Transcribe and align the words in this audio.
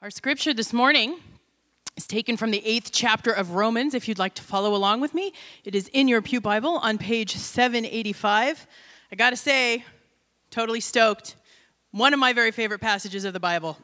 Our 0.00 0.10
scripture 0.10 0.54
this 0.54 0.72
morning 0.72 1.18
is 1.96 2.06
taken 2.06 2.36
from 2.36 2.52
the 2.52 2.64
eighth 2.64 2.90
chapter 2.92 3.32
of 3.32 3.56
Romans. 3.56 3.94
If 3.94 4.06
you'd 4.06 4.16
like 4.16 4.34
to 4.34 4.44
follow 4.44 4.76
along 4.76 5.00
with 5.00 5.12
me, 5.12 5.32
it 5.64 5.74
is 5.74 5.88
in 5.88 6.06
your 6.06 6.22
Pew 6.22 6.40
Bible 6.40 6.76
on 6.76 6.98
page 6.98 7.34
785. 7.34 8.68
I 9.10 9.16
gotta 9.16 9.34
say, 9.34 9.84
totally 10.52 10.78
stoked. 10.78 11.34
One 11.90 12.14
of 12.14 12.20
my 12.20 12.32
very 12.32 12.52
favorite 12.52 12.78
passages 12.78 13.24
of 13.24 13.32
the 13.32 13.40
Bible. 13.40 13.76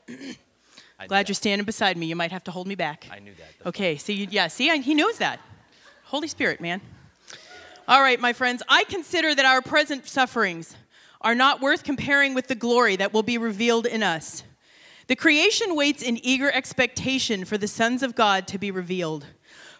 Glad 1.08 1.28
you're 1.28 1.34
standing 1.34 1.64
beside 1.64 1.96
me. 1.96 2.06
You 2.06 2.14
might 2.14 2.30
have 2.30 2.44
to 2.44 2.52
hold 2.52 2.68
me 2.68 2.76
back. 2.76 3.08
I 3.10 3.18
knew 3.18 3.34
that. 3.34 3.66
Okay, 3.66 3.96
so 3.96 4.12
you, 4.12 4.28
yeah, 4.30 4.46
see, 4.46 4.70
I, 4.70 4.76
he 4.76 4.94
knows 4.94 5.18
that. 5.18 5.40
Holy 6.04 6.28
Spirit, 6.28 6.60
man. 6.60 6.80
All 7.88 8.00
right, 8.00 8.20
my 8.20 8.32
friends, 8.32 8.62
I 8.68 8.84
consider 8.84 9.34
that 9.34 9.44
our 9.44 9.62
present 9.62 10.06
sufferings 10.06 10.76
are 11.20 11.34
not 11.34 11.60
worth 11.60 11.82
comparing 11.82 12.34
with 12.34 12.46
the 12.46 12.54
glory 12.54 12.94
that 12.94 13.12
will 13.12 13.24
be 13.24 13.36
revealed 13.36 13.84
in 13.84 14.04
us. 14.04 14.44
The 15.06 15.16
creation 15.16 15.76
waits 15.76 16.02
in 16.02 16.24
eager 16.24 16.50
expectation 16.50 17.44
for 17.44 17.58
the 17.58 17.68
sons 17.68 18.02
of 18.02 18.14
God 18.14 18.46
to 18.48 18.58
be 18.58 18.70
revealed. 18.70 19.26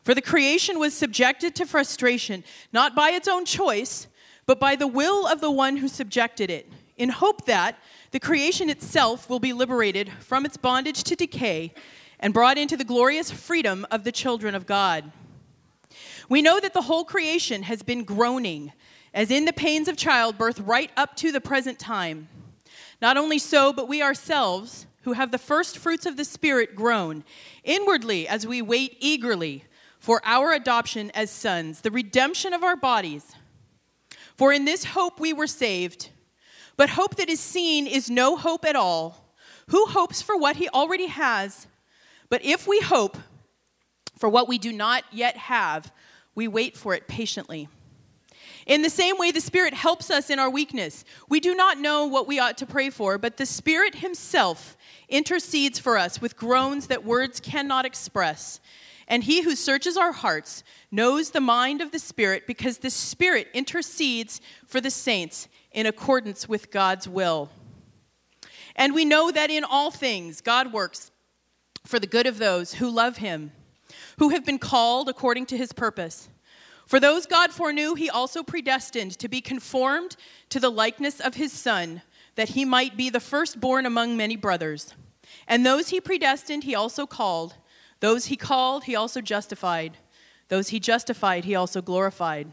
For 0.03 0.15
the 0.15 0.21
creation 0.21 0.79
was 0.79 0.93
subjected 0.93 1.55
to 1.55 1.65
frustration, 1.65 2.45
not 2.73 2.95
by 2.95 3.11
its 3.11 3.27
own 3.27 3.47
choice, 3.47 4.07
but 4.45 4.61
by 4.61 4.77
the 4.77 4.87
will 4.87 5.27
of 5.27 5.41
the 5.41 5.51
one 5.51 5.79
who 5.79 5.89
subjected 5.89 6.51
it, 6.51 6.71
in 6.99 7.09
hope 7.09 7.47
that 7.47 7.79
the 8.11 8.21
creation 8.21 8.69
itself 8.69 9.31
will 9.31 9.41
be 9.41 9.55
liberated 9.55 10.13
from 10.21 10.45
its 10.45 10.59
bondage 10.59 11.03
to 11.05 11.17
decay 11.17 11.73
and 12.21 12.35
brought 12.35 12.59
into 12.59 12.77
the 12.77 12.85
glorious 12.85 13.31
freedom 13.31 13.87
of 13.91 14.05
the 14.05 14.13
children 14.13 14.55
of 14.55 14.67
God. 14.67 15.11
We 16.29 16.43
know 16.43 16.61
that 16.61 16.75
the 16.75 16.83
whole 16.83 17.05
creation 17.05 17.63
has 17.63 17.83
been 17.83 18.05
groaning, 18.05 18.73
as 19.15 19.31
in 19.31 19.47
the 19.47 19.53
pains 19.53 19.89
of 19.89 19.97
childbirth, 19.97 20.61
right 20.61 20.91
up 20.97 21.17
to 21.17 21.33
the 21.33 21.41
present 21.41 21.79
time. 21.79 22.29
Not 23.01 23.17
only 23.17 23.39
so, 23.39 23.73
but 23.73 23.89
we 23.89 24.03
ourselves, 24.03 24.87
who 25.05 25.13
have 25.13 25.31
the 25.31 25.39
first 25.39 25.79
fruits 25.79 26.07
of 26.07 26.17
the 26.17 26.25
Spirit 26.25 26.75
groan 26.75 27.25
inwardly 27.63 28.27
as 28.27 28.47
we 28.47 28.61
wait 28.61 28.97
eagerly 29.01 29.65
for 29.99 30.21
our 30.25 30.53
adoption 30.53 31.11
as 31.13 31.31
sons, 31.31 31.83
the 31.83 31.91
redemption 31.91 32.53
of 32.53 32.63
our 32.63 32.77
bodies. 32.77 33.35
For 34.37 34.53
in 34.53 34.65
this 34.65 34.85
hope 34.85 35.21
we 35.21 35.33
were 35.33 35.47
saved. 35.47 36.11
But 36.77 36.91
hope 36.91 37.17
that 37.17 37.29
is 37.29 37.41
seen 37.41 37.87
is 37.87 38.11
no 38.11 38.37
hope 38.37 38.65
at 38.65 38.77
all. 38.77 39.33
Who 39.69 39.87
hopes 39.87 40.21
for 40.21 40.37
what 40.37 40.57
he 40.57 40.69
already 40.69 41.07
has? 41.07 41.69
But 42.29 42.45
if 42.45 42.67
we 42.67 42.81
hope 42.81 43.17
for 44.19 44.29
what 44.29 44.49
we 44.49 44.59
do 44.59 44.73
not 44.73 45.05
yet 45.13 45.37
have, 45.37 45.93
we 46.35 46.49
wait 46.49 46.77
for 46.77 46.95
it 46.95 47.07
patiently. 47.07 47.69
In 48.67 48.83
the 48.83 48.91
same 48.91 49.19
way, 49.19 49.31
the 49.31 49.41
Spirit 49.41 49.75
helps 49.75 50.11
us 50.11 50.31
in 50.31 50.39
our 50.39 50.49
weakness. 50.49 51.05
We 51.29 51.39
do 51.39 51.55
not 51.55 51.79
know 51.79 52.07
what 52.07 52.27
we 52.27 52.39
ought 52.39 52.57
to 52.59 52.67
pray 52.67 52.91
for, 52.91 53.19
but 53.19 53.37
the 53.37 53.47
Spirit 53.47 53.97
Himself 53.97 54.77
intercedes 55.09 55.79
for 55.79 55.99
us 55.99 56.21
with 56.21 56.37
groans 56.37 56.87
that 56.87 57.05
words 57.05 57.41
cannot 57.41 57.85
express. 57.85 58.61
And 59.07 59.25
He 59.25 59.43
who 59.43 59.55
searches 59.55 59.99
our 59.99 60.13
hearts 60.13 60.65
knows 60.91 61.31
the 61.31 61.41
mind 61.41 61.83
of 61.83 61.91
the 61.91 61.99
Spirit 61.99 62.47
because 62.47 62.79
the 62.79 62.91
Spirit 62.91 63.49
intercedes 63.53 64.41
for 64.67 64.81
the 64.81 64.91
saints 64.91 65.47
in 65.71 65.85
accordance 65.85 66.49
with 66.49 66.71
God's 66.71 67.07
will. 67.07 67.51
And 68.77 68.95
we 68.95 69.05
know 69.05 69.31
that 69.31 69.51
in 69.51 69.63
all 69.63 69.91
things, 69.91 70.41
God 70.41 70.73
works 70.73 71.11
for 71.85 71.99
the 71.99 72.07
good 72.07 72.27
of 72.27 72.39
those 72.39 72.75
who 72.75 72.89
love 72.89 73.19
Him, 73.19 73.53
who 74.19 74.31
have 74.31 74.47
been 74.47 74.59
called 74.59 75.09
according 75.11 75.47
to 75.47 75.57
His 75.57 75.73
purpose. 75.75 76.31
For 76.87 77.01
those 77.01 77.27
God 77.27 77.51
foreknew, 77.51 77.95
he 77.95 78.11
also 78.11 78.43
predestined 78.43 79.19
to 79.19 79.29
be 79.29 79.41
conformed 79.41 80.17
to 80.51 80.61
the 80.61 80.71
likeness 80.71 81.21
of 81.21 81.35
his 81.35 81.53
Son, 81.53 82.03
that 82.35 82.51
he 82.51 82.65
might 82.65 82.97
be 82.97 83.11
the 83.11 83.21
firstborn 83.21 83.87
among 83.87 84.17
many 84.17 84.37
brothers. 84.37 84.95
And 85.49 85.65
those 85.65 85.89
he 85.89 86.01
predestined, 86.01 86.65
he 86.65 86.75
also 86.75 87.07
called. 87.07 87.55
Those 88.01 88.27
he 88.27 88.37
called, 88.37 88.85
he 88.85 88.95
also 88.95 89.21
justified. 89.21 89.97
Those 90.49 90.69
he 90.69 90.81
justified, 90.81 91.45
he 91.45 91.55
also 91.55 91.81
glorified. 91.81 92.53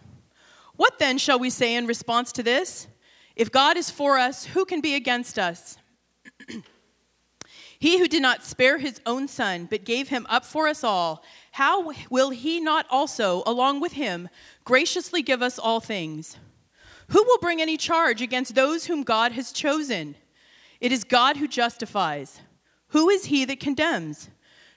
What 0.76 1.00
then 1.00 1.18
shall 1.18 1.40
we 1.40 1.50
say 1.50 1.76
in 1.76 1.86
response 1.86 2.32
to 2.34 2.44
this? 2.44 2.88
If 3.36 3.52
God 3.52 3.78
is 3.78 3.90
for 3.90 4.18
us, 4.18 4.46
who 4.46 4.66
can 4.66 4.82
be 4.82 4.96
against 4.96 5.38
us? 5.38 5.78
he 7.80 8.00
who 8.00 8.08
did 8.08 8.22
not 8.22 8.44
spare 8.44 8.78
his 8.78 9.02
own 9.06 9.28
son, 9.28 9.68
but 9.70 9.84
gave 9.84 10.08
him 10.08 10.26
up 10.30 10.46
for 10.46 10.68
us 10.68 10.84
all 10.84 11.24
how 11.52 11.94
will 12.10 12.30
he 12.30 12.60
not 12.60 12.86
also, 12.90 13.44
along 13.46 13.82
with 13.82 13.94
him, 13.94 14.30
graciously 14.64 15.22
give 15.22 15.42
us 15.42 15.60
all 15.60 15.80
things? 15.80 16.38
Who 17.10 17.24
will 17.24 17.40
bring 17.40 17.62
any 17.62 17.76
charge 17.76 18.22
against 18.22 18.56
those 18.56 18.86
whom 18.86 19.04
God 19.04 19.34
has 19.34 19.52
chosen? 19.52 20.16
It 20.80 20.92
is 20.92 21.04
God 21.04 21.38
who 21.38 21.48
justifies. 21.48 22.40
Who 22.90 23.10
is 23.10 23.26
he 23.26 23.44
that 23.46 23.60
condemns? 23.60 24.30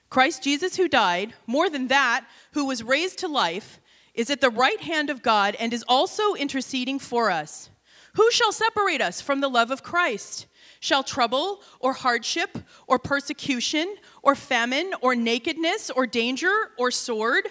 Christ 0.09 0.43
Jesus, 0.43 0.75
who 0.75 0.87
died, 0.87 1.33
more 1.47 1.69
than 1.69 1.87
that, 1.87 2.25
who 2.51 2.65
was 2.65 2.83
raised 2.83 3.19
to 3.19 3.27
life, 3.27 3.79
is 4.13 4.29
at 4.29 4.41
the 4.41 4.49
right 4.49 4.81
hand 4.81 5.09
of 5.09 5.23
God 5.23 5.55
and 5.59 5.73
is 5.73 5.83
also 5.87 6.33
interceding 6.33 6.99
for 6.99 7.31
us. 7.31 7.69
Who 8.15 8.31
shall 8.31 8.51
separate 8.51 9.01
us 9.01 9.19
from 9.19 9.41
the 9.41 9.49
love 9.49 9.71
of 9.71 9.83
Christ? 9.83 10.45
Shall 10.79 11.03
trouble 11.03 11.61
or 11.79 11.93
hardship 11.93 12.57
or 12.87 12.99
persecution 12.99 13.95
or 14.25 14.35
famine 14.35 14.91
or 14.99 15.15
nakedness 15.15 15.89
or 15.89 16.05
danger 16.05 16.71
or 16.77 16.91
sword? 16.91 17.47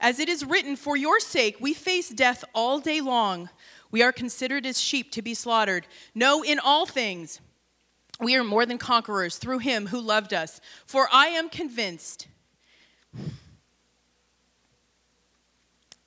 As 0.00 0.18
it 0.18 0.28
is 0.28 0.44
written, 0.44 0.74
For 0.74 0.96
your 0.96 1.20
sake 1.20 1.58
we 1.60 1.72
face 1.72 2.08
death 2.08 2.44
all 2.52 2.80
day 2.80 3.00
long. 3.00 3.50
We 3.92 4.02
are 4.02 4.10
considered 4.10 4.66
as 4.66 4.80
sheep 4.80 5.12
to 5.12 5.22
be 5.22 5.34
slaughtered. 5.34 5.86
No, 6.16 6.42
in 6.42 6.58
all 6.58 6.84
things, 6.84 7.40
we 8.18 8.34
are 8.34 8.42
more 8.42 8.66
than 8.66 8.78
conquerors 8.78 9.36
through 9.36 9.58
him 9.58 9.86
who 9.86 10.00
loved 10.00 10.34
us. 10.34 10.60
For 10.84 11.08
I 11.12 11.28
am 11.28 11.48
convinced 11.48 12.26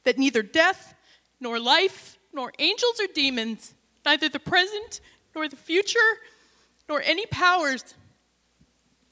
that 0.04 0.18
neither 0.18 0.42
death, 0.42 0.96
nor 1.40 1.60
life, 1.60 2.18
nor 2.34 2.52
angels 2.60 3.00
or 3.00 3.08
demons, 3.14 3.74
neither 4.06 4.30
the 4.30 4.40
present 4.40 5.00
nor 5.36 5.48
the 5.48 5.56
future, 5.56 6.00
nor 6.90 7.02
any 7.02 7.26
powers, 7.28 7.94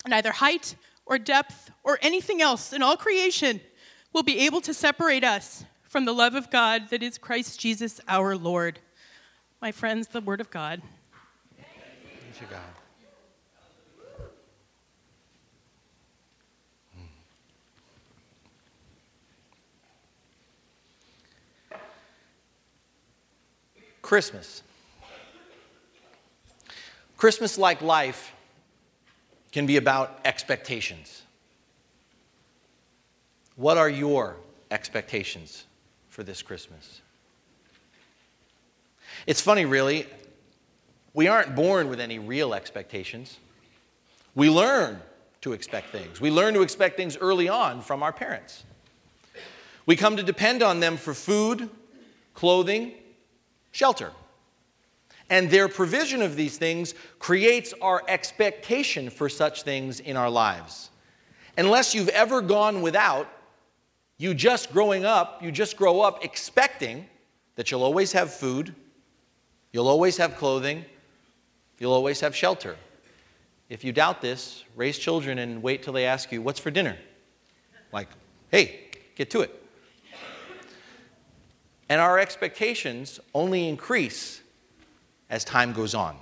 neither 0.08 0.32
height 0.32 0.76
or 1.06 1.18
depth 1.18 1.72
or 1.84 2.00
anything 2.02 2.42
else 2.42 2.74
in 2.74 2.82
all 2.82 2.98
creation 2.98 3.62
will 4.14 4.24
be 4.24 4.40
able 4.40 4.62
to 4.62 4.74
separate 4.74 5.24
us 5.24 5.66
from 5.84 6.06
the 6.06 6.14
love 6.14 6.36
of 6.36 6.50
God 6.50 6.90
that 6.90 7.04
is 7.04 7.18
Christ 7.18 7.60
Jesus 7.60 8.02
our 8.08 8.36
Lord. 8.36 8.80
My 9.62 9.72
friends, 9.72 10.08
the 10.08 10.22
Word 10.22 10.42
of 10.42 10.50
God. 10.50 10.82
Thank 11.58 12.42
you, 12.42 12.48
God. 12.50 12.60
Hmm. 21.72 21.78
Christmas. 24.02 24.64
Christmas 27.18 27.58
like 27.58 27.82
life 27.82 28.35
can 29.56 29.66
be 29.66 29.78
about 29.78 30.20
expectations. 30.26 31.22
What 33.56 33.78
are 33.78 33.88
your 33.90 34.36
expectations 34.70 35.64
for 36.10 36.24
this 36.24 36.42
Christmas? 36.42 37.00
It's 39.26 39.40
funny, 39.40 39.64
really. 39.64 40.08
We 41.14 41.30
aren't 41.30 41.56
born 41.56 41.88
with 41.88 42.02
any 42.02 42.20
real 42.20 42.54
expectations. 42.54 43.38
We 44.36 44.50
learn 44.50 45.00
to 45.40 45.54
expect 45.54 45.90
things. 45.90 46.20
We 46.20 46.32
learn 46.32 46.54
to 46.56 46.62
expect 46.62 46.98
things 46.98 47.16
early 47.16 47.48
on 47.48 47.80
from 47.80 48.04
our 48.04 48.12
parents. 48.12 48.66
We 49.86 49.96
come 49.96 50.18
to 50.18 50.24
depend 50.24 50.64
on 50.64 50.82
them 50.82 50.98
for 50.98 51.14
food, 51.14 51.70
clothing, 52.34 52.92
shelter. 53.72 54.12
And 55.30 55.50
their 55.50 55.68
provision 55.68 56.22
of 56.22 56.36
these 56.36 56.58
things 56.58 56.94
creates 57.20 57.74
our 57.82 58.04
expectation 58.08 59.10
for 59.10 59.28
such 59.28 59.64
things 59.64 60.00
in 60.00 60.18
our 60.18 60.30
lives. 60.30 60.90
Unless 61.58 61.96
you've 61.96 62.10
ever 62.10 62.42
gone 62.42 62.82
without, 62.82 63.28
you 64.18 64.34
just 64.34 64.72
growing 64.72 65.04
up, 65.04 65.42
you 65.42 65.52
just 65.52 65.78
grow 65.78 66.02
up 66.02 66.24
expecting 66.24 67.08
that 67.56 67.72
you'll 67.72 67.84
always 67.84 68.12
have 68.12 68.34
food, 68.34 68.76
you'll 69.72 69.88
always 69.88 70.18
have 70.18 70.36
clothing, 70.36 70.86
you'll 71.80 71.94
always 71.94 72.20
have 72.20 72.36
shelter. 72.36 72.76
If 73.68 73.84
you 73.84 73.92
doubt 73.92 74.22
this, 74.22 74.64
raise 74.76 74.98
children 74.98 75.40
and 75.40 75.64
wait 75.64 75.82
till 75.82 75.94
they 75.94 76.06
ask 76.06 76.32
you, 76.32 76.42
What's 76.42 76.60
for 76.60 76.72
dinner? 76.72 76.98
Like, 77.92 78.10
hey, 78.52 78.90
get 79.16 79.32
to 79.32 79.42
it. 79.42 79.62
And 81.90 82.02
our 82.02 82.20
expectations 82.20 83.20
only 83.34 83.68
increase 83.70 84.42
as 85.36 85.44
time 85.44 85.74
goes 85.74 85.94
on. 85.94 86.16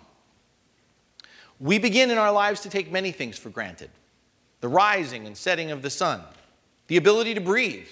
We 1.60 1.77
begin 1.77 2.10
in 2.10 2.18
our 2.18 2.31
lives 2.31 2.62
to 2.62 2.69
take 2.69 2.92
many 2.92 3.12
things 3.12 3.38
for 3.38 3.50
granted 3.50 3.92
the 4.60 4.68
rising 4.68 5.27
and 5.27 5.38
setting 5.38 5.71
of 5.71 5.81
the 5.81 5.89
sun, 5.89 6.21
the 6.88 6.95
ability 6.95 7.33
to 7.33 7.42
breathe, 7.42 7.88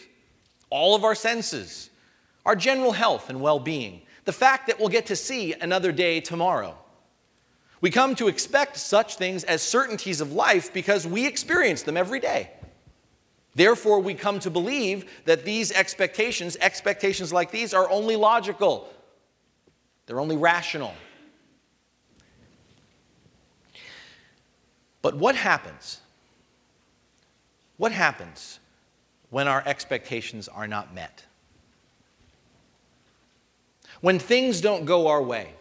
all 0.69 0.95
of 0.95 1.03
our 1.03 1.13
senses, 1.13 1.89
our 2.45 2.55
general 2.55 2.93
health 2.93 3.29
and 3.29 3.39
well 3.39 3.59
being, 3.59 4.01
the 4.23 4.31
fact 4.31 4.67
that 4.67 4.79
we'll 4.79 4.89
get 4.89 5.05
to 5.05 5.15
see 5.15 5.53
another 5.53 5.91
day 5.91 6.21
tomorrow. 6.21 6.75
We 7.81 7.91
come 7.91 8.15
to 8.15 8.27
expect 8.27 8.77
such 8.77 9.17
things 9.17 9.43
as 9.43 9.61
certainties 9.61 10.21
of 10.21 10.31
life 10.31 10.73
because 10.73 11.05
we 11.05 11.27
experience 11.27 11.83
them 11.83 11.97
every 11.97 12.19
day. 12.19 12.49
Therefore, 13.53 13.99
we 13.99 14.13
come 14.13 14.39
to 14.39 14.49
believe 14.49 15.23
that 15.25 15.43
these 15.43 15.71
expectations, 15.73 16.57
expectations 16.61 17.33
like 17.33 17.51
these, 17.51 17.73
are 17.73 17.89
only 17.89 18.15
logical, 18.15 18.87
they're 20.05 20.21
only 20.21 20.37
rational. 20.37 20.93
But 25.01 25.15
what 25.15 25.35
happens? 25.35 25.99
What 27.77 27.91
happens 27.91 28.59
when 29.29 29.47
our 29.47 29.63
expectations 29.65 30.47
are 30.47 30.67
not 30.67 30.93
met? 30.93 31.23
When 34.01 34.19
things 34.19 34.61
don't 34.61 34.85
go 34.85 35.07
our 35.07 35.21
way? 35.21 35.53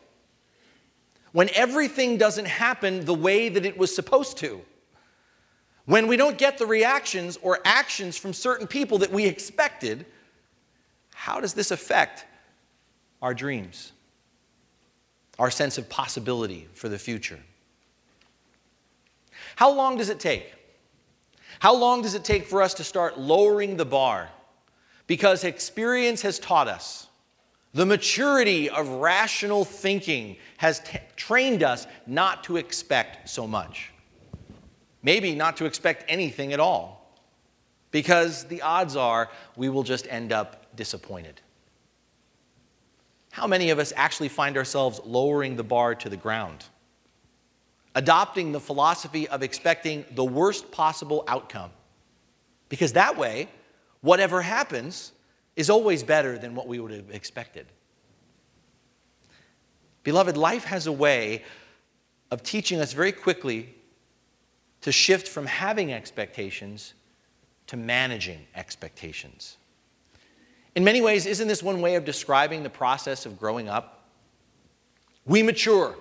When 1.32 1.48
everything 1.54 2.16
doesn't 2.16 2.46
happen 2.46 3.04
the 3.04 3.14
way 3.14 3.48
that 3.48 3.64
it 3.64 3.78
was 3.78 3.94
supposed 3.94 4.38
to? 4.38 4.60
When 5.86 6.06
we 6.06 6.16
don't 6.16 6.38
get 6.38 6.58
the 6.58 6.66
reactions 6.66 7.38
or 7.42 7.60
actions 7.64 8.16
from 8.16 8.32
certain 8.32 8.66
people 8.66 8.98
that 8.98 9.10
we 9.10 9.26
expected, 9.26 10.06
how 11.14 11.40
does 11.40 11.54
this 11.54 11.70
affect 11.70 12.26
our 13.22 13.34
dreams, 13.34 13.92
our 15.38 15.50
sense 15.50 15.78
of 15.78 15.88
possibility 15.88 16.68
for 16.74 16.88
the 16.88 16.98
future? 16.98 17.40
How 19.60 19.70
long 19.70 19.98
does 19.98 20.08
it 20.08 20.18
take? 20.18 20.54
How 21.58 21.76
long 21.76 22.00
does 22.00 22.14
it 22.14 22.24
take 22.24 22.46
for 22.46 22.62
us 22.62 22.72
to 22.74 22.82
start 22.82 23.18
lowering 23.18 23.76
the 23.76 23.84
bar? 23.84 24.30
Because 25.06 25.44
experience 25.44 26.22
has 26.22 26.38
taught 26.38 26.66
us. 26.66 27.08
The 27.74 27.84
maturity 27.84 28.70
of 28.70 28.88
rational 28.88 29.66
thinking 29.66 30.38
has 30.56 30.80
t- 30.80 30.98
trained 31.14 31.62
us 31.62 31.86
not 32.06 32.42
to 32.44 32.56
expect 32.56 33.28
so 33.28 33.46
much. 33.46 33.92
Maybe 35.02 35.34
not 35.34 35.58
to 35.58 35.66
expect 35.66 36.06
anything 36.08 36.54
at 36.54 36.58
all, 36.58 37.14
because 37.90 38.44
the 38.44 38.62
odds 38.62 38.96
are 38.96 39.28
we 39.56 39.68
will 39.68 39.82
just 39.82 40.06
end 40.08 40.32
up 40.32 40.74
disappointed. 40.74 41.38
How 43.30 43.46
many 43.46 43.68
of 43.68 43.78
us 43.78 43.92
actually 43.94 44.30
find 44.30 44.56
ourselves 44.56 45.02
lowering 45.04 45.56
the 45.56 45.64
bar 45.64 45.94
to 45.96 46.08
the 46.08 46.16
ground? 46.16 46.64
Adopting 47.94 48.52
the 48.52 48.60
philosophy 48.60 49.26
of 49.28 49.42
expecting 49.42 50.04
the 50.12 50.24
worst 50.24 50.70
possible 50.70 51.24
outcome. 51.26 51.70
Because 52.68 52.92
that 52.92 53.16
way, 53.16 53.48
whatever 54.00 54.42
happens 54.42 55.12
is 55.56 55.68
always 55.68 56.02
better 56.02 56.38
than 56.38 56.54
what 56.54 56.68
we 56.68 56.78
would 56.78 56.92
have 56.92 57.10
expected. 57.10 57.66
Beloved, 60.04 60.36
life 60.36 60.64
has 60.64 60.86
a 60.86 60.92
way 60.92 61.44
of 62.30 62.42
teaching 62.42 62.80
us 62.80 62.92
very 62.92 63.12
quickly 63.12 63.74
to 64.80 64.92
shift 64.92 65.28
from 65.28 65.46
having 65.46 65.92
expectations 65.92 66.94
to 67.66 67.76
managing 67.76 68.40
expectations. 68.54 69.56
In 70.74 70.84
many 70.84 71.02
ways, 71.02 71.26
isn't 71.26 71.48
this 71.48 71.62
one 71.62 71.80
way 71.80 71.96
of 71.96 72.04
describing 72.04 72.62
the 72.62 72.70
process 72.70 73.26
of 73.26 73.38
growing 73.38 73.68
up? 73.68 74.08
We 75.26 75.42
mature. 75.42 75.96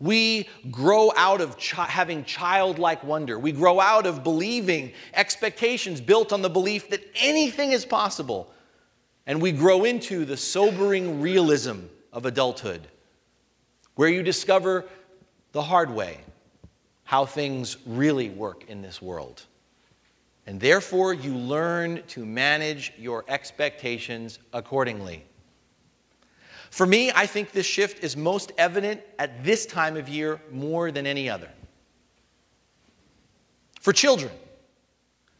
We 0.00 0.48
grow 0.70 1.12
out 1.14 1.42
of 1.42 1.60
having 1.60 2.24
childlike 2.24 3.04
wonder. 3.04 3.38
We 3.38 3.52
grow 3.52 3.80
out 3.80 4.06
of 4.06 4.24
believing 4.24 4.92
expectations 5.12 6.00
built 6.00 6.32
on 6.32 6.40
the 6.40 6.48
belief 6.48 6.88
that 6.90 7.06
anything 7.16 7.72
is 7.72 7.84
possible. 7.84 8.50
And 9.26 9.42
we 9.42 9.52
grow 9.52 9.84
into 9.84 10.24
the 10.24 10.38
sobering 10.38 11.20
realism 11.20 11.80
of 12.12 12.24
adulthood, 12.24 12.88
where 13.94 14.08
you 14.08 14.22
discover 14.22 14.86
the 15.52 15.62
hard 15.62 15.90
way 15.90 16.20
how 17.04 17.26
things 17.26 17.76
really 17.84 18.30
work 18.30 18.64
in 18.68 18.82
this 18.82 19.02
world. 19.02 19.42
And 20.46 20.58
therefore, 20.58 21.12
you 21.12 21.34
learn 21.34 22.02
to 22.08 22.24
manage 22.24 22.92
your 22.96 23.24
expectations 23.28 24.38
accordingly. 24.52 25.24
For 26.70 26.86
me, 26.86 27.10
I 27.14 27.26
think 27.26 27.52
this 27.52 27.66
shift 27.66 28.02
is 28.02 28.16
most 28.16 28.52
evident 28.56 29.00
at 29.18 29.44
this 29.44 29.66
time 29.66 29.96
of 29.96 30.08
year 30.08 30.40
more 30.50 30.90
than 30.90 31.06
any 31.06 31.28
other. 31.28 31.50
For 33.80 33.92
children, 33.92 34.30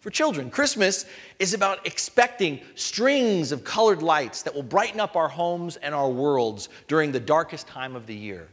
for 0.01 0.11
children, 0.11 0.51
Christmas 0.51 1.05
is 1.39 1.53
about 1.55 1.87
expecting 1.87 2.61
strings 2.75 3.53
of 3.53 3.65
colored 3.65 4.03
lights 4.03 4.43
that 4.43 4.55
will 4.55 4.63
brighten 4.63 4.99
up 4.99 5.15
our 5.15 5.29
homes 5.29 5.77
and 5.77 5.95
our 5.95 6.09
worlds 6.09 6.69
during 6.89 7.13
the 7.13 7.21
darkest 7.21 7.67
time 7.69 7.95
of 7.95 8.07
the 8.07 8.15
year. 8.15 8.49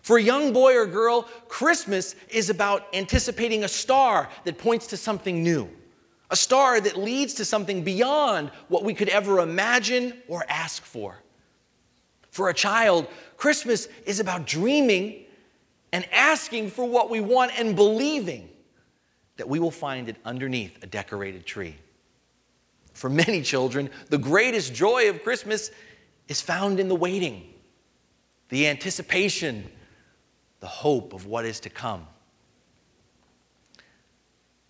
For 0.00 0.18
a 0.18 0.22
young 0.22 0.52
boy 0.52 0.74
or 0.74 0.86
girl, 0.86 1.22
Christmas 1.48 2.14
is 2.28 2.50
about 2.50 2.86
anticipating 2.94 3.64
a 3.64 3.68
star 3.68 4.28
that 4.44 4.58
points 4.58 4.86
to 4.88 4.96
something 4.96 5.42
new, 5.42 5.68
a 6.30 6.36
star 6.36 6.80
that 6.80 6.96
leads 6.96 7.34
to 7.34 7.44
something 7.44 7.84
beyond 7.84 8.50
what 8.68 8.84
we 8.84 8.94
could 8.94 9.08
ever 9.10 9.40
imagine 9.40 10.14
or 10.28 10.44
ask 10.48 10.82
for. 10.82 11.23
For 12.34 12.48
a 12.48 12.54
child, 12.54 13.06
Christmas 13.36 13.86
is 14.06 14.18
about 14.18 14.44
dreaming 14.44 15.24
and 15.92 16.04
asking 16.10 16.70
for 16.70 16.84
what 16.84 17.08
we 17.08 17.20
want 17.20 17.56
and 17.56 17.76
believing 17.76 18.50
that 19.36 19.48
we 19.48 19.60
will 19.60 19.70
find 19.70 20.08
it 20.08 20.16
underneath 20.24 20.82
a 20.82 20.86
decorated 20.88 21.46
tree. 21.46 21.76
For 22.92 23.08
many 23.08 23.40
children, 23.40 23.88
the 24.10 24.18
greatest 24.18 24.74
joy 24.74 25.08
of 25.08 25.22
Christmas 25.22 25.70
is 26.26 26.40
found 26.40 26.80
in 26.80 26.88
the 26.88 26.96
waiting, 26.96 27.54
the 28.48 28.66
anticipation, 28.66 29.70
the 30.58 30.66
hope 30.66 31.12
of 31.12 31.26
what 31.26 31.44
is 31.44 31.60
to 31.60 31.70
come. 31.70 32.04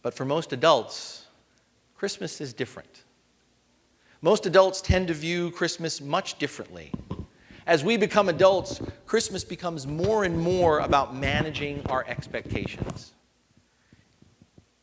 But 0.02 0.12
for 0.12 0.26
most 0.26 0.52
adults, 0.52 1.24
Christmas 1.96 2.42
is 2.42 2.52
different. 2.52 3.04
Most 4.20 4.44
adults 4.44 4.82
tend 4.82 5.08
to 5.08 5.14
view 5.14 5.50
Christmas 5.50 6.02
much 6.02 6.38
differently. 6.38 6.92
As 7.66 7.82
we 7.82 7.96
become 7.96 8.28
adults, 8.28 8.80
Christmas 9.06 9.42
becomes 9.42 9.86
more 9.86 10.24
and 10.24 10.38
more 10.38 10.80
about 10.80 11.16
managing 11.16 11.82
our 11.86 12.04
expectations. 12.06 13.12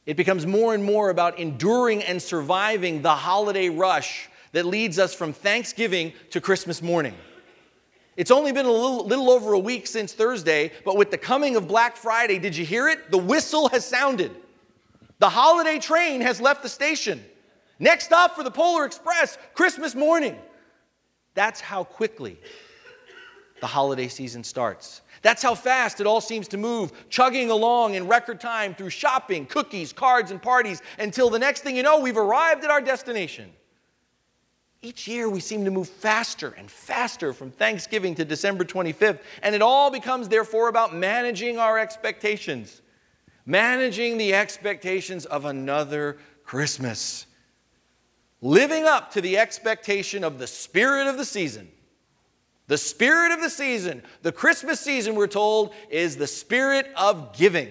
It 0.07 0.17
becomes 0.17 0.47
more 0.47 0.73
and 0.73 0.83
more 0.83 1.11
about 1.11 1.37
enduring 1.37 2.01
and 2.01 2.19
surviving 2.19 3.03
the 3.03 3.13
holiday 3.13 3.69
rush 3.69 4.29
that 4.53 4.65
leads 4.65 4.97
us 4.97 5.13
from 5.13 5.31
Thanksgiving 5.31 6.11
to 6.31 6.41
Christmas 6.41 6.81
morning. 6.81 7.13
It's 8.17 8.31
only 8.31 8.51
been 8.51 8.65
a 8.65 8.71
little, 8.71 9.05
little, 9.05 9.29
over 9.29 9.53
a 9.53 9.59
week 9.59 9.85
since 9.85 10.13
Thursday, 10.13 10.71
but 10.83 10.97
with 10.97 11.11
the 11.11 11.17
coming 11.17 11.55
of 11.55 11.67
Black 11.67 11.95
Friday, 11.95 12.39
did 12.39 12.57
you 12.57 12.65
hear 12.65 12.89
it? 12.89 13.11
The 13.11 13.17
whistle 13.17 13.69
has 13.69 13.85
sounded. 13.85 14.31
The 15.19 15.29
holiday 15.29 15.77
train 15.77 16.21
has 16.21 16.41
left 16.41 16.63
the 16.63 16.69
station. 16.69 17.23
Next 17.79 18.05
stop 18.05 18.35
for 18.35 18.43
the 18.43 18.51
Polar 18.51 18.85
Express, 18.85 19.37
Christmas 19.53 19.93
morning. 19.93 20.35
That's 21.35 21.61
how 21.61 21.83
quickly 21.83 22.39
the 23.61 23.67
holiday 23.67 24.07
season 24.07 24.43
starts. 24.43 25.01
That's 25.21 25.43
how 25.43 25.55
fast 25.55 26.01
it 26.01 26.07
all 26.07 26.19
seems 26.19 26.47
to 26.49 26.57
move, 26.57 26.91
chugging 27.09 27.51
along 27.51 27.93
in 27.93 28.07
record 28.07 28.41
time 28.41 28.73
through 28.73 28.89
shopping, 28.89 29.45
cookies, 29.45 29.93
cards, 29.93 30.31
and 30.31 30.41
parties 30.41 30.81
until 30.99 31.29
the 31.29 31.39
next 31.39 31.61
thing 31.61 31.77
you 31.77 31.83
know, 31.83 31.99
we've 31.99 32.17
arrived 32.17 32.63
at 32.63 32.71
our 32.71 32.81
destination. 32.81 33.51
Each 34.81 35.07
year, 35.07 35.29
we 35.29 35.39
seem 35.39 35.63
to 35.65 35.71
move 35.71 35.87
faster 35.87 36.55
and 36.57 36.69
faster 36.69 37.33
from 37.33 37.51
Thanksgiving 37.51 38.15
to 38.15 38.25
December 38.25 38.65
25th, 38.65 39.19
and 39.43 39.53
it 39.53 39.61
all 39.61 39.91
becomes, 39.91 40.27
therefore, 40.27 40.69
about 40.69 40.95
managing 40.95 41.59
our 41.59 41.77
expectations, 41.77 42.81
managing 43.45 44.17
the 44.17 44.33
expectations 44.33 45.25
of 45.25 45.45
another 45.45 46.17
Christmas, 46.43 47.27
living 48.41 48.85
up 48.85 49.11
to 49.11 49.21
the 49.21 49.37
expectation 49.37 50.23
of 50.23 50.39
the 50.39 50.47
spirit 50.47 51.05
of 51.05 51.17
the 51.17 51.25
season. 51.25 51.71
The 52.71 52.77
spirit 52.77 53.33
of 53.33 53.41
the 53.41 53.49
season, 53.49 54.01
the 54.21 54.31
Christmas 54.31 54.79
season, 54.79 55.15
we're 55.15 55.27
told, 55.27 55.73
is 55.89 56.15
the 56.15 56.25
spirit 56.25 56.89
of 56.95 57.35
giving. 57.35 57.67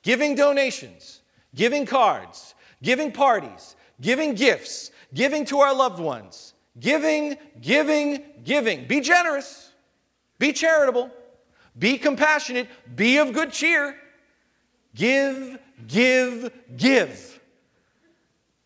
Giving 0.00 0.34
donations, 0.34 1.20
giving 1.54 1.84
cards, 1.84 2.54
giving 2.82 3.12
parties, 3.12 3.76
giving 4.00 4.32
gifts, 4.32 4.92
giving 5.12 5.44
to 5.44 5.58
our 5.58 5.74
loved 5.74 6.00
ones. 6.00 6.54
Giving, 6.80 7.36
giving, 7.60 8.22
giving. 8.44 8.86
Be 8.86 9.02
generous, 9.02 9.70
be 10.38 10.54
charitable, 10.54 11.10
be 11.78 11.98
compassionate, 11.98 12.68
be 12.96 13.18
of 13.18 13.34
good 13.34 13.52
cheer. 13.52 13.94
Give, 14.94 15.58
give, 15.86 16.50
give. 16.78 17.40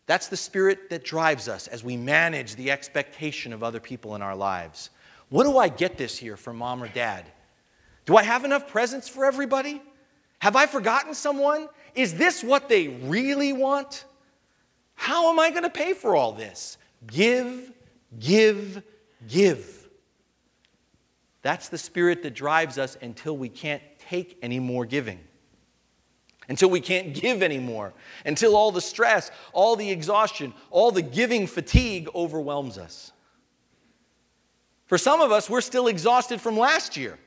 That's 0.05 0.29
the 0.29 0.37
spirit 0.37 0.89
that 0.89 1.03
drives 1.03 1.49
us 1.49 1.67
as 1.67 1.83
we 1.83 1.97
manage 1.97 2.55
the 2.55 2.71
expectation 2.71 3.51
of 3.51 3.61
other 3.61 3.81
people 3.81 4.15
in 4.15 4.21
our 4.21 4.37
lives. 4.37 4.89
What 5.31 5.45
do 5.45 5.57
I 5.57 5.69
get 5.69 5.97
this 5.97 6.21
year 6.21 6.35
from 6.35 6.57
mom 6.57 6.83
or 6.83 6.89
dad? 6.89 7.25
Do 8.05 8.17
I 8.17 8.23
have 8.23 8.43
enough 8.43 8.67
presents 8.67 9.07
for 9.07 9.23
everybody? 9.23 9.81
Have 10.39 10.57
I 10.57 10.65
forgotten 10.65 11.13
someone? 11.13 11.69
Is 11.95 12.15
this 12.15 12.43
what 12.43 12.67
they 12.67 12.89
really 12.89 13.53
want? 13.53 14.03
How 14.93 15.31
am 15.31 15.39
I 15.39 15.49
going 15.49 15.63
to 15.63 15.69
pay 15.69 15.93
for 15.93 16.17
all 16.17 16.33
this? 16.33 16.77
Give, 17.07 17.71
give, 18.19 18.83
give. 19.25 19.87
That's 21.43 21.69
the 21.69 21.77
spirit 21.77 22.23
that 22.23 22.33
drives 22.33 22.77
us 22.77 22.97
until 23.01 23.37
we 23.37 23.47
can't 23.47 23.81
take 23.99 24.37
any 24.41 24.59
more 24.59 24.85
giving. 24.85 25.21
Until 26.49 26.69
we 26.69 26.81
can't 26.81 27.13
give 27.21 27.41
anymore. 27.41 27.93
Until 28.25 28.57
all 28.57 28.73
the 28.73 28.81
stress, 28.81 29.31
all 29.53 29.77
the 29.77 29.91
exhaustion, 29.91 30.53
all 30.71 30.91
the 30.91 31.01
giving 31.01 31.47
fatigue 31.47 32.09
overwhelms 32.13 32.77
us. 32.77 33.13
For 34.91 34.97
some 34.97 35.21
of 35.21 35.31
us, 35.31 35.49
we're 35.49 35.61
still 35.61 35.87
exhausted 35.87 36.41
from 36.41 36.57
last 36.57 36.97
year. 36.97 37.17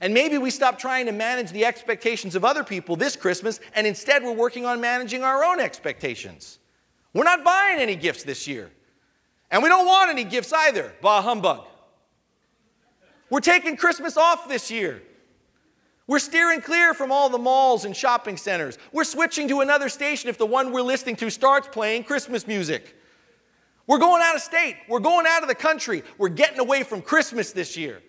And 0.00 0.12
maybe 0.12 0.36
we 0.36 0.50
stop 0.50 0.80
trying 0.80 1.06
to 1.06 1.12
manage 1.12 1.52
the 1.52 1.64
expectations 1.64 2.34
of 2.34 2.44
other 2.44 2.64
people 2.64 2.96
this 2.96 3.14
Christmas, 3.14 3.60
and 3.76 3.86
instead 3.86 4.24
we're 4.24 4.32
working 4.32 4.66
on 4.66 4.80
managing 4.80 5.22
our 5.22 5.44
own 5.44 5.60
expectations. 5.60 6.58
We're 7.14 7.22
not 7.22 7.44
buying 7.44 7.78
any 7.78 7.94
gifts 7.94 8.24
this 8.24 8.48
year. 8.48 8.72
And 9.48 9.62
we 9.62 9.68
don't 9.68 9.86
want 9.86 10.10
any 10.10 10.24
gifts 10.24 10.52
either. 10.52 10.92
Bah 11.00 11.22
humbug. 11.22 11.66
We're 13.30 13.38
taking 13.38 13.76
Christmas 13.76 14.16
off 14.16 14.48
this 14.48 14.68
year. 14.68 15.00
We're 16.08 16.18
steering 16.18 16.62
clear 16.62 16.94
from 16.94 17.12
all 17.12 17.28
the 17.28 17.38
malls 17.38 17.84
and 17.84 17.96
shopping 17.96 18.36
centers. 18.36 18.76
We're 18.90 19.04
switching 19.04 19.46
to 19.46 19.60
another 19.60 19.88
station 19.88 20.30
if 20.30 20.36
the 20.36 20.46
one 20.46 20.72
we're 20.72 20.82
listening 20.82 21.14
to 21.16 21.30
starts 21.30 21.68
playing 21.68 22.02
Christmas 22.02 22.44
music. 22.44 22.97
We're 23.88 23.98
going 23.98 24.22
out 24.22 24.36
of 24.36 24.42
state. 24.42 24.76
We're 24.86 25.00
going 25.00 25.26
out 25.26 25.42
of 25.42 25.48
the 25.48 25.54
country. 25.54 26.04
We're 26.18 26.28
getting 26.28 26.60
away 26.60 26.84
from 26.84 27.02
Christmas 27.02 27.52
this 27.52 27.76
year. 27.76 28.02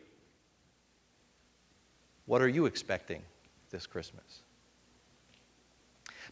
What 2.25 2.41
are 2.41 2.49
you 2.49 2.67
expecting 2.67 3.23
this 3.71 3.87
Christmas? 3.87 4.43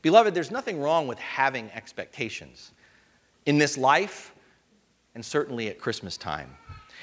Beloved, 0.02 0.36
there's 0.36 0.52
nothing 0.52 0.80
wrong 0.82 1.08
with 1.08 1.18
having 1.18 1.72
expectations 1.72 2.74
in 3.46 3.58
this 3.58 3.78
life 3.78 4.36
and 5.16 5.26
certainly 5.26 5.70
at 5.70 5.80
Christmas 5.80 6.18
time. 6.18 6.56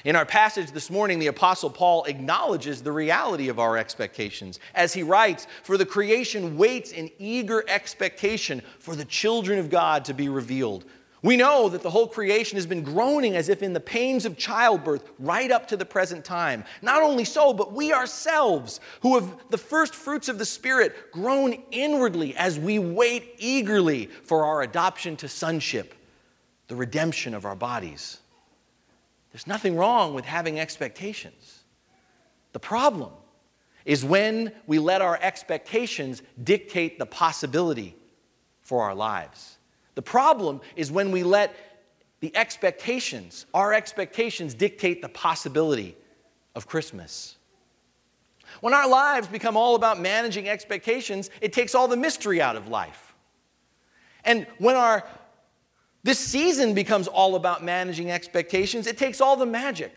In 0.03 0.15
our 0.15 0.25
passage 0.25 0.71
this 0.71 0.91
morning, 0.91 1.17
the 1.17 1.27
Apostle 1.27 1.71
Paul 1.71 2.03
acknowledges 2.03 2.83
the 2.83 2.91
reality 2.91 3.49
of 3.49 3.57
our 3.57 3.75
expectations 3.75 4.59
as 4.75 4.93
he 4.93 5.01
writes, 5.01 5.47
For 5.63 5.77
the 5.77 5.85
creation 5.85 6.57
waits 6.57 6.91
in 6.91 7.09
eager 7.17 7.63
expectation 7.67 8.61
for 8.77 8.95
the 8.95 9.05
children 9.05 9.57
of 9.57 9.71
God 9.71 10.05
to 10.05 10.13
be 10.13 10.29
revealed. 10.29 10.85
We 11.25 11.37
know 11.37 11.69
that 11.69 11.81
the 11.81 11.89
whole 11.89 12.07
creation 12.07 12.55
has 12.55 12.67
been 12.67 12.83
groaning 12.83 13.35
as 13.35 13.49
if 13.49 13.63
in 13.63 13.73
the 13.73 13.79
pains 13.79 14.27
of 14.27 14.37
childbirth 14.37 15.09
right 15.17 15.49
up 15.49 15.67
to 15.69 15.75
the 15.75 15.83
present 15.83 16.23
time. 16.23 16.63
Not 16.83 17.01
only 17.01 17.25
so, 17.25 17.51
but 17.51 17.73
we 17.73 17.91
ourselves, 17.91 18.79
who 19.01 19.15
have 19.15 19.35
the 19.49 19.57
first 19.57 19.95
fruits 19.95 20.29
of 20.29 20.37
the 20.37 20.45
Spirit, 20.45 21.11
groan 21.11 21.63
inwardly 21.71 22.35
as 22.35 22.59
we 22.59 22.77
wait 22.77 23.33
eagerly 23.39 24.05
for 24.05 24.45
our 24.45 24.61
adoption 24.61 25.17
to 25.17 25.27
sonship, 25.27 25.95
the 26.67 26.75
redemption 26.75 27.33
of 27.33 27.43
our 27.43 27.55
bodies. 27.55 28.19
There's 29.31 29.47
nothing 29.47 29.75
wrong 29.75 30.13
with 30.13 30.25
having 30.25 30.59
expectations. 30.59 31.63
The 32.53 32.59
problem 32.59 33.13
is 33.83 34.05
when 34.05 34.51
we 34.67 34.77
let 34.77 35.01
our 35.01 35.17
expectations 35.19 36.21
dictate 36.43 36.99
the 36.99 37.07
possibility 37.07 37.95
for 38.61 38.83
our 38.83 38.93
lives. 38.93 39.54
The 39.95 40.01
problem 40.01 40.61
is 40.75 40.91
when 40.91 41.11
we 41.11 41.23
let 41.23 41.55
the 42.19 42.35
expectations, 42.35 43.45
our 43.53 43.73
expectations, 43.73 44.53
dictate 44.53 45.01
the 45.01 45.09
possibility 45.09 45.97
of 46.53 46.67
Christmas. 46.67 47.37
When 48.61 48.73
our 48.73 48.87
lives 48.87 49.27
become 49.27 49.57
all 49.57 49.75
about 49.75 49.99
managing 49.99 50.47
expectations, 50.47 51.29
it 51.41 51.51
takes 51.53 51.75
all 51.75 51.87
the 51.87 51.97
mystery 51.97 52.41
out 52.41 52.55
of 52.55 52.67
life. 52.67 53.13
And 54.23 54.47
when 54.57 54.75
our 54.75 55.03
this 56.03 56.19
season 56.19 56.75
becomes 56.75 57.07
all 57.07 57.35
about 57.35 57.63
managing 57.63 58.11
expectations, 58.11 58.85
it 58.85 58.95
takes 58.95 59.21
all 59.21 59.35
the 59.35 59.45
magic, 59.47 59.91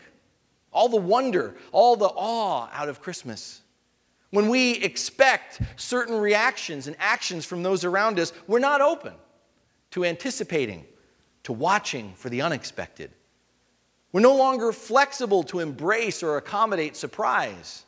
all 0.73 0.89
the 0.89 0.97
wonder, 0.97 1.55
all 1.71 1.95
the 1.95 2.07
awe 2.07 2.67
out 2.73 2.89
of 2.89 2.99
Christmas. 2.99 3.61
When 4.31 4.49
we 4.49 4.71
expect 4.77 5.61
certain 5.75 6.17
reactions 6.17 6.87
and 6.87 6.95
actions 6.99 7.45
from 7.45 7.61
those 7.61 7.85
around 7.85 8.19
us, 8.19 8.33
we're 8.47 8.57
not 8.57 8.81
open 8.81 9.13
to 9.91 10.05
anticipating, 10.05 10.85
to 11.43 11.53
watching 11.53 12.13
for 12.15 12.29
the 12.29 12.41
unexpected. 12.41 13.11
We're 14.11 14.21
no 14.21 14.35
longer 14.35 14.71
flexible 14.71 15.43
to 15.43 15.59
embrace 15.59 16.23
or 16.23 16.37
accommodate 16.37 16.95
surprise. 16.95 17.85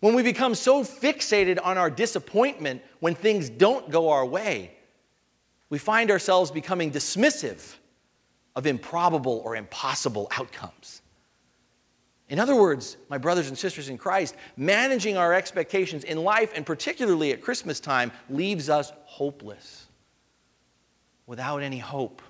When 0.00 0.14
we 0.14 0.22
become 0.22 0.54
so 0.54 0.82
fixated 0.82 1.58
on 1.62 1.76
our 1.76 1.90
disappointment 1.90 2.82
when 3.00 3.14
things 3.14 3.50
don't 3.50 3.90
go 3.90 4.10
our 4.10 4.24
way, 4.24 4.72
we 5.68 5.78
find 5.78 6.10
ourselves 6.10 6.50
becoming 6.50 6.90
dismissive 6.90 7.76
of 8.56 8.66
improbable 8.66 9.42
or 9.44 9.56
impossible 9.56 10.28
outcomes. 10.36 11.02
In 12.28 12.38
other 12.38 12.54
words, 12.54 12.96
my 13.08 13.18
brothers 13.18 13.48
and 13.48 13.58
sisters 13.58 13.88
in 13.88 13.98
Christ, 13.98 14.36
managing 14.56 15.16
our 15.16 15.34
expectations 15.34 16.04
in 16.04 16.22
life 16.22 16.52
and 16.54 16.64
particularly 16.64 17.32
at 17.32 17.42
Christmas 17.42 17.80
time 17.80 18.12
leaves 18.28 18.68
us 18.68 18.92
hopeless 19.04 19.79
without 21.30 21.62
any 21.62 21.78
hope. 21.78 22.22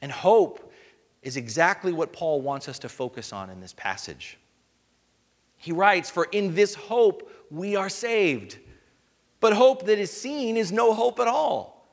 And 0.00 0.10
hope 0.10 0.72
is 1.20 1.36
exactly 1.36 1.92
what 1.92 2.10
Paul 2.10 2.40
wants 2.40 2.70
us 2.70 2.78
to 2.78 2.88
focus 2.88 3.34
on 3.34 3.50
in 3.50 3.60
this 3.60 3.74
passage. 3.74 4.38
He 5.58 5.72
writes, 5.72 6.08
For 6.08 6.24
in 6.32 6.54
this 6.54 6.74
hope 6.74 7.30
we 7.50 7.76
are 7.76 7.90
saved. 7.90 8.58
But 9.40 9.52
hope 9.52 9.84
that 9.84 9.98
is 9.98 10.10
seen 10.10 10.56
is 10.56 10.72
no 10.72 10.94
hope 10.94 11.20
at 11.20 11.28
all. 11.28 11.86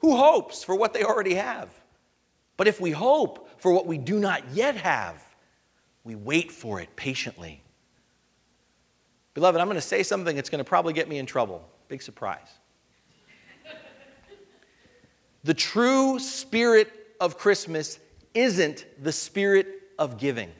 Who 0.00 0.14
hopes 0.14 0.62
for 0.62 0.74
what 0.74 0.92
they 0.92 1.04
already 1.04 1.34
have? 1.36 1.70
But 2.58 2.68
if 2.68 2.78
we 2.78 2.90
hope 2.90 3.48
for 3.58 3.72
what 3.72 3.86
we 3.86 3.96
do 3.96 4.20
not 4.20 4.42
yet 4.52 4.76
have, 4.76 5.24
we 6.04 6.16
wait 6.16 6.52
for 6.52 6.82
it 6.82 6.94
patiently. 6.96 7.62
Beloved, 9.32 9.58
I'm 9.58 9.68
going 9.68 9.76
to 9.76 9.80
say 9.80 10.02
something 10.02 10.36
that's 10.36 10.50
going 10.50 10.62
to 10.62 10.68
probably 10.68 10.92
get 10.92 11.08
me 11.08 11.16
in 11.16 11.24
trouble. 11.24 11.66
Big 11.88 12.02
surprise. 12.02 12.59
The 15.44 15.54
true 15.54 16.18
spirit 16.18 16.92
of 17.20 17.38
Christmas 17.38 17.98
isn't 18.34 18.84
the 19.02 19.12
spirit 19.12 19.66
of 19.98 20.18
giving. 20.18 20.50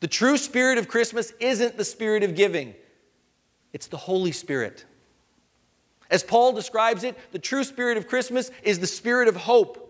The 0.00 0.08
true 0.08 0.36
spirit 0.36 0.78
of 0.78 0.88
Christmas 0.88 1.32
isn't 1.40 1.76
the 1.76 1.84
spirit 1.84 2.22
of 2.22 2.34
giving, 2.34 2.74
it's 3.72 3.88
the 3.88 3.96
Holy 3.96 4.32
Spirit. 4.32 4.84
As 6.10 6.22
Paul 6.22 6.52
describes 6.52 7.02
it, 7.02 7.18
the 7.32 7.38
true 7.38 7.64
spirit 7.64 7.96
of 7.96 8.06
Christmas 8.06 8.50
is 8.62 8.78
the 8.78 8.86
spirit 8.86 9.26
of 9.26 9.34
hope. 9.34 9.82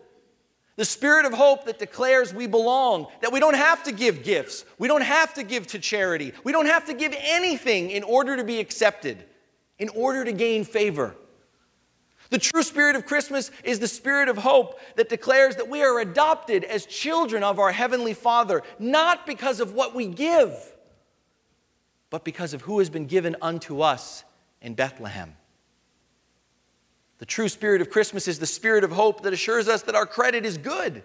The 0.76 0.84
spirit 0.84 1.26
of 1.26 1.32
hope 1.32 1.66
that 1.66 1.78
declares 1.78 2.32
we 2.32 2.46
belong, 2.46 3.06
that 3.22 3.32
we 3.32 3.40
don't 3.40 3.56
have 3.56 3.82
to 3.84 3.92
give 3.92 4.22
gifts, 4.22 4.64
we 4.78 4.88
don't 4.88 5.02
have 5.02 5.34
to 5.34 5.42
give 5.42 5.66
to 5.68 5.78
charity, 5.78 6.32
we 6.44 6.52
don't 6.52 6.66
have 6.66 6.86
to 6.86 6.94
give 6.94 7.14
anything 7.18 7.90
in 7.90 8.02
order 8.02 8.36
to 8.36 8.44
be 8.44 8.60
accepted, 8.60 9.24
in 9.78 9.88
order 9.90 10.24
to 10.24 10.32
gain 10.32 10.64
favor. 10.64 11.14
The 12.30 12.38
true 12.38 12.62
spirit 12.62 12.96
of 12.96 13.06
Christmas 13.06 13.50
is 13.62 13.78
the 13.78 13.88
spirit 13.88 14.28
of 14.28 14.38
hope 14.38 14.80
that 14.96 15.08
declares 15.08 15.56
that 15.56 15.68
we 15.68 15.82
are 15.82 16.00
adopted 16.00 16.64
as 16.64 16.84
children 16.86 17.42
of 17.42 17.58
our 17.58 17.72
Heavenly 17.72 18.14
Father, 18.14 18.62
not 18.78 19.26
because 19.26 19.60
of 19.60 19.74
what 19.74 19.94
we 19.94 20.06
give, 20.06 20.52
but 22.10 22.24
because 22.24 22.52
of 22.52 22.62
who 22.62 22.80
has 22.80 22.90
been 22.90 23.06
given 23.06 23.36
unto 23.40 23.80
us 23.80 24.24
in 24.60 24.74
Bethlehem. 24.74 25.36
The 27.18 27.26
true 27.26 27.48
spirit 27.48 27.80
of 27.80 27.90
Christmas 27.90 28.28
is 28.28 28.38
the 28.38 28.46
spirit 28.46 28.84
of 28.84 28.90
hope 28.90 29.22
that 29.22 29.32
assures 29.32 29.68
us 29.68 29.82
that 29.82 29.94
our 29.94 30.06
credit 30.06 30.44
is 30.44 30.58
good, 30.58 31.02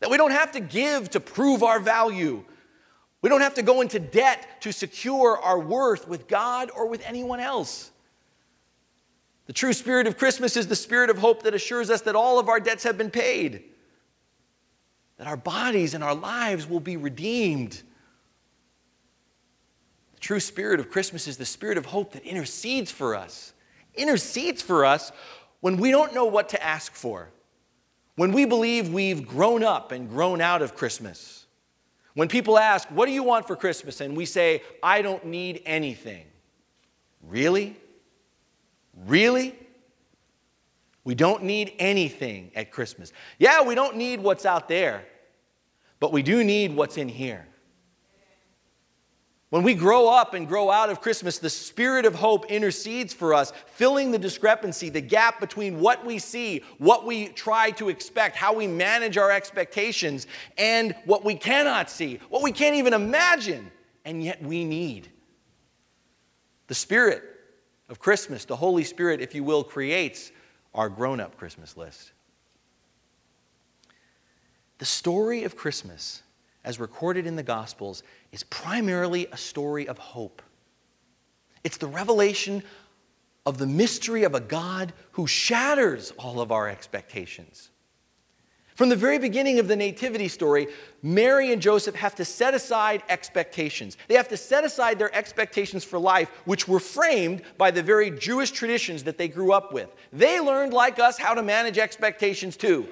that 0.00 0.10
we 0.10 0.16
don't 0.16 0.32
have 0.32 0.52
to 0.52 0.60
give 0.60 1.10
to 1.10 1.20
prove 1.20 1.62
our 1.62 1.78
value. 1.78 2.44
We 3.22 3.28
don't 3.28 3.40
have 3.40 3.54
to 3.54 3.62
go 3.62 3.80
into 3.80 4.00
debt 4.00 4.60
to 4.62 4.72
secure 4.72 5.38
our 5.38 5.60
worth 5.60 6.08
with 6.08 6.26
God 6.26 6.70
or 6.74 6.88
with 6.88 7.02
anyone 7.06 7.38
else. 7.38 7.91
The 9.52 9.58
true 9.58 9.74
spirit 9.74 10.06
of 10.06 10.16
Christmas 10.16 10.56
is 10.56 10.68
the 10.68 10.74
spirit 10.74 11.10
of 11.10 11.18
hope 11.18 11.42
that 11.42 11.52
assures 11.52 11.90
us 11.90 12.00
that 12.02 12.16
all 12.16 12.38
of 12.38 12.48
our 12.48 12.58
debts 12.58 12.84
have 12.84 12.96
been 12.96 13.10
paid, 13.10 13.64
that 15.18 15.26
our 15.26 15.36
bodies 15.36 15.92
and 15.92 16.02
our 16.02 16.14
lives 16.14 16.66
will 16.66 16.80
be 16.80 16.96
redeemed. 16.96 17.82
The 20.14 20.20
true 20.20 20.40
spirit 20.40 20.80
of 20.80 20.88
Christmas 20.88 21.28
is 21.28 21.36
the 21.36 21.44
spirit 21.44 21.76
of 21.76 21.84
hope 21.84 22.12
that 22.12 22.24
intercedes 22.24 22.90
for 22.90 23.14
us, 23.14 23.52
intercedes 23.94 24.62
for 24.62 24.86
us 24.86 25.12
when 25.60 25.76
we 25.76 25.90
don't 25.90 26.14
know 26.14 26.24
what 26.24 26.48
to 26.48 26.62
ask 26.64 26.94
for, 26.94 27.28
when 28.16 28.32
we 28.32 28.46
believe 28.46 28.88
we've 28.88 29.28
grown 29.28 29.62
up 29.62 29.92
and 29.92 30.08
grown 30.08 30.40
out 30.40 30.62
of 30.62 30.74
Christmas. 30.74 31.44
When 32.14 32.26
people 32.26 32.58
ask, 32.58 32.88
What 32.88 33.04
do 33.04 33.12
you 33.12 33.22
want 33.22 33.46
for 33.46 33.54
Christmas? 33.54 34.00
and 34.00 34.16
we 34.16 34.24
say, 34.24 34.62
I 34.82 35.02
don't 35.02 35.26
need 35.26 35.60
anything. 35.66 36.24
Really? 37.20 37.76
Really? 38.96 39.54
We 41.04 41.14
don't 41.14 41.42
need 41.44 41.72
anything 41.78 42.52
at 42.54 42.70
Christmas. 42.70 43.12
Yeah, 43.38 43.62
we 43.62 43.74
don't 43.74 43.96
need 43.96 44.20
what's 44.20 44.46
out 44.46 44.68
there, 44.68 45.04
but 45.98 46.12
we 46.12 46.22
do 46.22 46.44
need 46.44 46.76
what's 46.76 46.96
in 46.96 47.08
here. 47.08 47.46
When 49.50 49.64
we 49.64 49.74
grow 49.74 50.08
up 50.08 50.32
and 50.32 50.48
grow 50.48 50.70
out 50.70 50.88
of 50.88 51.02
Christmas, 51.02 51.38
the 51.38 51.50
Spirit 51.50 52.06
of 52.06 52.14
hope 52.14 52.46
intercedes 52.50 53.12
for 53.12 53.34
us, 53.34 53.52
filling 53.66 54.10
the 54.10 54.18
discrepancy, 54.18 54.88
the 54.88 55.02
gap 55.02 55.40
between 55.40 55.78
what 55.78 56.06
we 56.06 56.18
see, 56.18 56.62
what 56.78 57.04
we 57.04 57.28
try 57.28 57.70
to 57.72 57.90
expect, 57.90 58.34
how 58.34 58.54
we 58.54 58.66
manage 58.66 59.18
our 59.18 59.30
expectations, 59.30 60.26
and 60.56 60.94
what 61.04 61.22
we 61.22 61.34
cannot 61.34 61.90
see, 61.90 62.18
what 62.30 62.42
we 62.42 62.50
can't 62.50 62.76
even 62.76 62.94
imagine, 62.94 63.70
and 64.06 64.24
yet 64.24 64.42
we 64.42 64.64
need. 64.64 65.10
The 66.68 66.74
Spirit 66.74 67.22
of 67.92 67.98
Christmas, 68.00 68.46
the 68.46 68.56
Holy 68.56 68.84
Spirit, 68.84 69.20
if 69.20 69.34
you 69.34 69.44
will, 69.44 69.62
creates 69.62 70.32
our 70.74 70.88
grown 70.88 71.20
up 71.20 71.36
Christmas 71.36 71.76
list. 71.76 72.12
The 74.78 74.86
story 74.86 75.44
of 75.44 75.56
Christmas, 75.56 76.22
as 76.64 76.80
recorded 76.80 77.26
in 77.26 77.36
the 77.36 77.42
Gospels, 77.42 78.02
is 78.32 78.44
primarily 78.44 79.26
a 79.30 79.36
story 79.36 79.86
of 79.86 79.98
hope. 79.98 80.40
It's 81.64 81.76
the 81.76 81.86
revelation 81.86 82.62
of 83.44 83.58
the 83.58 83.66
mystery 83.66 84.22
of 84.22 84.34
a 84.34 84.40
God 84.40 84.94
who 85.12 85.26
shatters 85.26 86.12
all 86.12 86.40
of 86.40 86.50
our 86.50 86.70
expectations. 86.70 87.68
From 88.74 88.88
the 88.88 88.96
very 88.96 89.18
beginning 89.18 89.58
of 89.58 89.68
the 89.68 89.76
Nativity 89.76 90.28
story, 90.28 90.68
Mary 91.02 91.52
and 91.52 91.60
Joseph 91.60 91.94
have 91.94 92.14
to 92.14 92.24
set 92.24 92.54
aside 92.54 93.02
expectations. 93.10 93.98
They 94.08 94.14
have 94.14 94.28
to 94.28 94.36
set 94.36 94.64
aside 94.64 94.98
their 94.98 95.14
expectations 95.14 95.84
for 95.84 95.98
life, 95.98 96.30
which 96.46 96.66
were 96.66 96.80
framed 96.80 97.42
by 97.58 97.70
the 97.70 97.82
very 97.82 98.10
Jewish 98.10 98.50
traditions 98.50 99.04
that 99.04 99.18
they 99.18 99.28
grew 99.28 99.52
up 99.52 99.72
with. 99.72 99.94
They 100.12 100.40
learned, 100.40 100.72
like 100.72 100.98
us, 100.98 101.18
how 101.18 101.34
to 101.34 101.42
manage 101.42 101.76
expectations 101.76 102.56
too. 102.56 102.88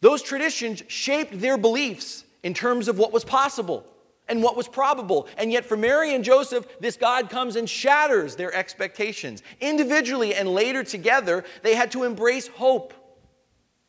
Those 0.00 0.22
traditions 0.22 0.82
shaped 0.86 1.40
their 1.40 1.58
beliefs 1.58 2.24
in 2.44 2.54
terms 2.54 2.86
of 2.88 2.98
what 2.98 3.12
was 3.12 3.24
possible 3.24 3.84
and 4.28 4.42
what 4.42 4.56
was 4.56 4.68
probable. 4.68 5.26
And 5.36 5.50
yet, 5.50 5.64
for 5.64 5.76
Mary 5.76 6.14
and 6.14 6.22
Joseph, 6.22 6.66
this 6.78 6.96
God 6.96 7.30
comes 7.30 7.56
and 7.56 7.68
shatters 7.68 8.36
their 8.36 8.54
expectations. 8.54 9.42
Individually 9.60 10.34
and 10.34 10.48
later 10.48 10.84
together, 10.84 11.44
they 11.62 11.74
had 11.74 11.90
to 11.92 12.04
embrace 12.04 12.46
hope. 12.46 12.92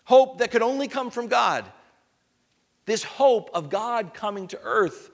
Hope 0.06 0.38
that 0.40 0.52
could 0.52 0.62
only 0.62 0.88
come 0.88 1.12
from 1.12 1.28
God. 1.28 1.66
This 2.86 3.04
hope 3.04 3.50
of 3.54 3.70
God 3.70 4.14
coming 4.14 4.48
to 4.50 4.60
earth 4.64 5.12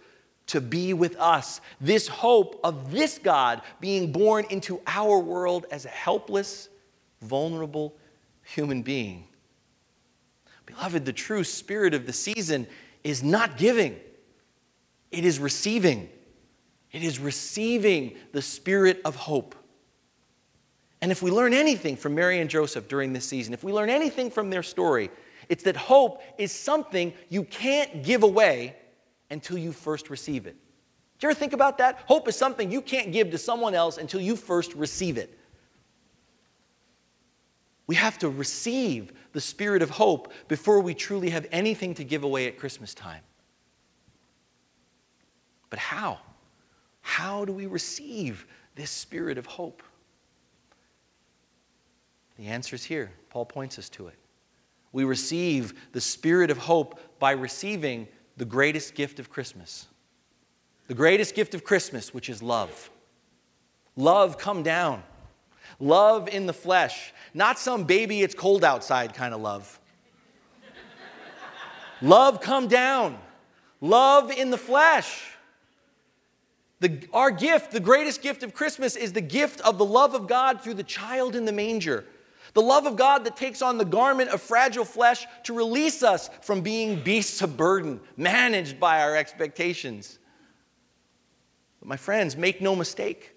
to 0.48 0.60
be 0.60 0.94
with 0.94 1.16
us. 1.18 1.62
This 1.80 2.08
hope 2.08 2.60
of 2.64 2.92
this 2.92 3.18
God 3.18 3.62
being 3.80 4.12
born 4.12 4.46
into 4.50 4.82
our 4.86 5.18
world 5.18 5.66
as 5.72 5.86
a 5.86 5.90
helpless, 5.90 6.70
vulnerable 7.22 7.96
human 8.44 8.82
being. 8.82 9.28
Beloved, 10.66 11.06
the 11.06 11.14
true 11.14 11.44
spirit 11.44 11.94
of 11.94 12.06
the 12.06 12.14
season 12.14 12.68
is 13.04 13.24
not 13.24 13.58
giving, 13.58 14.00
it 15.12 15.26
is 15.26 15.40
receiving. 15.40 16.10
It 16.92 17.04
is 17.04 17.20
receiving 17.20 18.18
the 18.34 18.42
spirit 18.42 19.00
of 19.06 19.16
hope. 19.16 19.56
And 21.02 21.12
if 21.12 21.22
we 21.24 21.32
learn 21.32 21.54
anything 21.54 21.96
from 21.98 22.14
Mary 22.14 22.40
and 22.40 22.50
Joseph 22.50 22.88
during 22.88 23.12
this 23.12 23.26
season, 23.26 23.54
if 23.54 23.64
we 23.64 23.74
learn 23.74 23.90
anything 23.90 24.30
from 24.30 24.50
their 24.50 24.64
story, 24.64 25.10
it's 25.50 25.64
that 25.64 25.76
hope 25.76 26.22
is 26.38 26.52
something 26.52 27.14
you 27.30 27.44
can't 27.44 28.04
give 28.04 28.24
away 28.24 28.76
until 29.32 29.58
you 29.58 29.72
first 29.72 30.10
receive 30.10 30.46
it. 30.46 30.56
Do 31.20 31.28
you 31.28 31.32
ever 31.32 31.40
think 31.40 31.54
about 31.54 31.80
that? 31.80 32.00
Hope 32.06 32.28
is 32.28 32.36
something 32.36 32.72
you 32.72 32.82
can't 32.82 33.12
give 33.12 33.32
to 33.32 33.38
someone 33.38 33.74
else 33.74 33.98
until 33.98 34.22
you 34.22 34.36
first 34.36 34.74
receive 34.76 35.18
it. 35.18 35.38
We 37.88 37.96
have 37.96 38.18
to 38.20 38.30
receive 38.30 39.12
the 39.34 39.42
spirit 39.42 39.82
of 39.82 39.90
hope 39.90 40.32
before 40.48 40.80
we 40.80 40.94
truly 40.94 41.30
have 41.32 41.48
anything 41.52 41.94
to 41.96 42.04
give 42.04 42.24
away 42.24 42.48
at 42.48 42.58
Christmas 42.58 42.94
time. 42.94 43.22
But 45.70 45.80
how? 45.80 46.20
How 47.02 47.44
do 47.46 47.52
we 47.52 47.66
receive 47.66 48.46
this 48.76 48.92
spirit 48.92 49.38
of 49.38 49.46
hope? 49.46 49.84
The 52.42 52.48
answer 52.48 52.76
is 52.76 52.84
here. 52.84 53.12
Paul 53.30 53.46
points 53.46 53.78
us 53.78 53.88
to 53.90 54.08
it. 54.08 54.16
We 54.92 55.04
receive 55.04 55.76
the 55.92 56.02
spirit 56.02 56.50
of 56.50 56.58
hope 56.58 57.00
by 57.20 57.34
receiving 57.34 58.08
the 58.36 58.46
greatest 58.46 58.96
gift 58.96 59.20
of 59.20 59.30
Christmas. 59.30 59.86
The 60.88 60.96
greatest 60.96 61.36
gift 61.36 61.54
of 61.54 61.64
Christmas, 61.64 62.16
which 62.16 62.32
is 62.32 62.42
love. 62.42 62.90
Love 63.96 64.40
come 64.40 64.64
down. 64.64 65.04
Love 65.80 66.28
in 66.30 66.48
the 66.48 66.54
flesh. 66.54 67.14
Not 67.36 67.60
some 67.60 67.84
baby, 67.84 68.24
it's 68.24 68.34
cold 68.34 68.64
outside 68.64 69.14
kind 69.14 69.36
of 69.36 69.42
love. 69.42 69.80
love 72.02 72.42
come 72.42 72.68
down. 72.68 73.20
Love 73.82 74.32
in 74.32 74.50
the 74.50 74.58
flesh. 74.58 75.32
The, 76.80 77.08
our 77.14 77.30
gift, 77.30 77.70
the 77.72 77.80
greatest 77.80 78.24
gift 78.24 78.42
of 78.42 78.56
Christmas, 78.56 78.96
is 78.96 79.14
the 79.14 79.22
gift 79.22 79.62
of 79.62 79.78
the 79.78 79.86
love 79.86 80.16
of 80.16 80.28
God 80.28 80.64
through 80.64 80.74
the 80.74 80.82
child 80.82 81.36
in 81.36 81.46
the 81.46 81.52
manger. 81.52 82.04
The 82.54 82.62
love 82.62 82.86
of 82.86 82.96
God 82.96 83.24
that 83.26 83.38
takes 83.38 83.62
on 83.62 83.78
the 83.78 83.86
garment 83.86 84.30
of 84.30 84.42
fragile 84.42 84.86
flesh 84.86 85.26
to 85.44 85.54
release 85.54 86.04
us 86.04 86.30
from 86.42 86.62
being 86.62 87.02
beasts 87.02 87.42
of 87.42 87.56
burden, 87.56 88.02
managed 88.18 88.80
by 88.80 89.02
our 89.02 89.16
expectations. 89.16 90.20
But 91.80 91.88
my 91.88 91.98
friends, 91.98 92.36
make 92.36 92.62
no 92.62 92.76
mistake. 92.76 93.36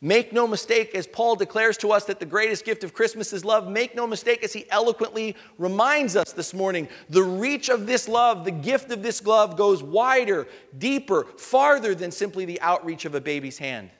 Make 0.00 0.32
no 0.32 0.46
mistake, 0.46 0.94
as 0.94 1.08
Paul 1.08 1.34
declares 1.34 1.76
to 1.78 1.90
us 1.90 2.04
that 2.04 2.20
the 2.20 2.26
greatest 2.26 2.64
gift 2.64 2.84
of 2.84 2.94
Christmas 2.94 3.32
is 3.32 3.44
love, 3.44 3.68
make 3.68 3.96
no 3.96 4.06
mistake, 4.06 4.44
as 4.44 4.52
he 4.52 4.64
eloquently 4.70 5.34
reminds 5.58 6.14
us 6.14 6.32
this 6.32 6.54
morning, 6.54 6.88
the 7.08 7.22
reach 7.22 7.68
of 7.68 7.86
this 7.86 8.06
love, 8.06 8.44
the 8.44 8.52
gift 8.52 8.92
of 8.92 9.02
this 9.02 9.26
love 9.26 9.56
goes 9.56 9.82
wider, 9.82 10.46
deeper, 10.76 11.24
farther 11.36 11.96
than 11.96 12.12
simply 12.12 12.44
the 12.44 12.60
outreach 12.60 13.06
of 13.06 13.16
a 13.16 13.20
baby's 13.20 13.58
hand. 13.58 13.90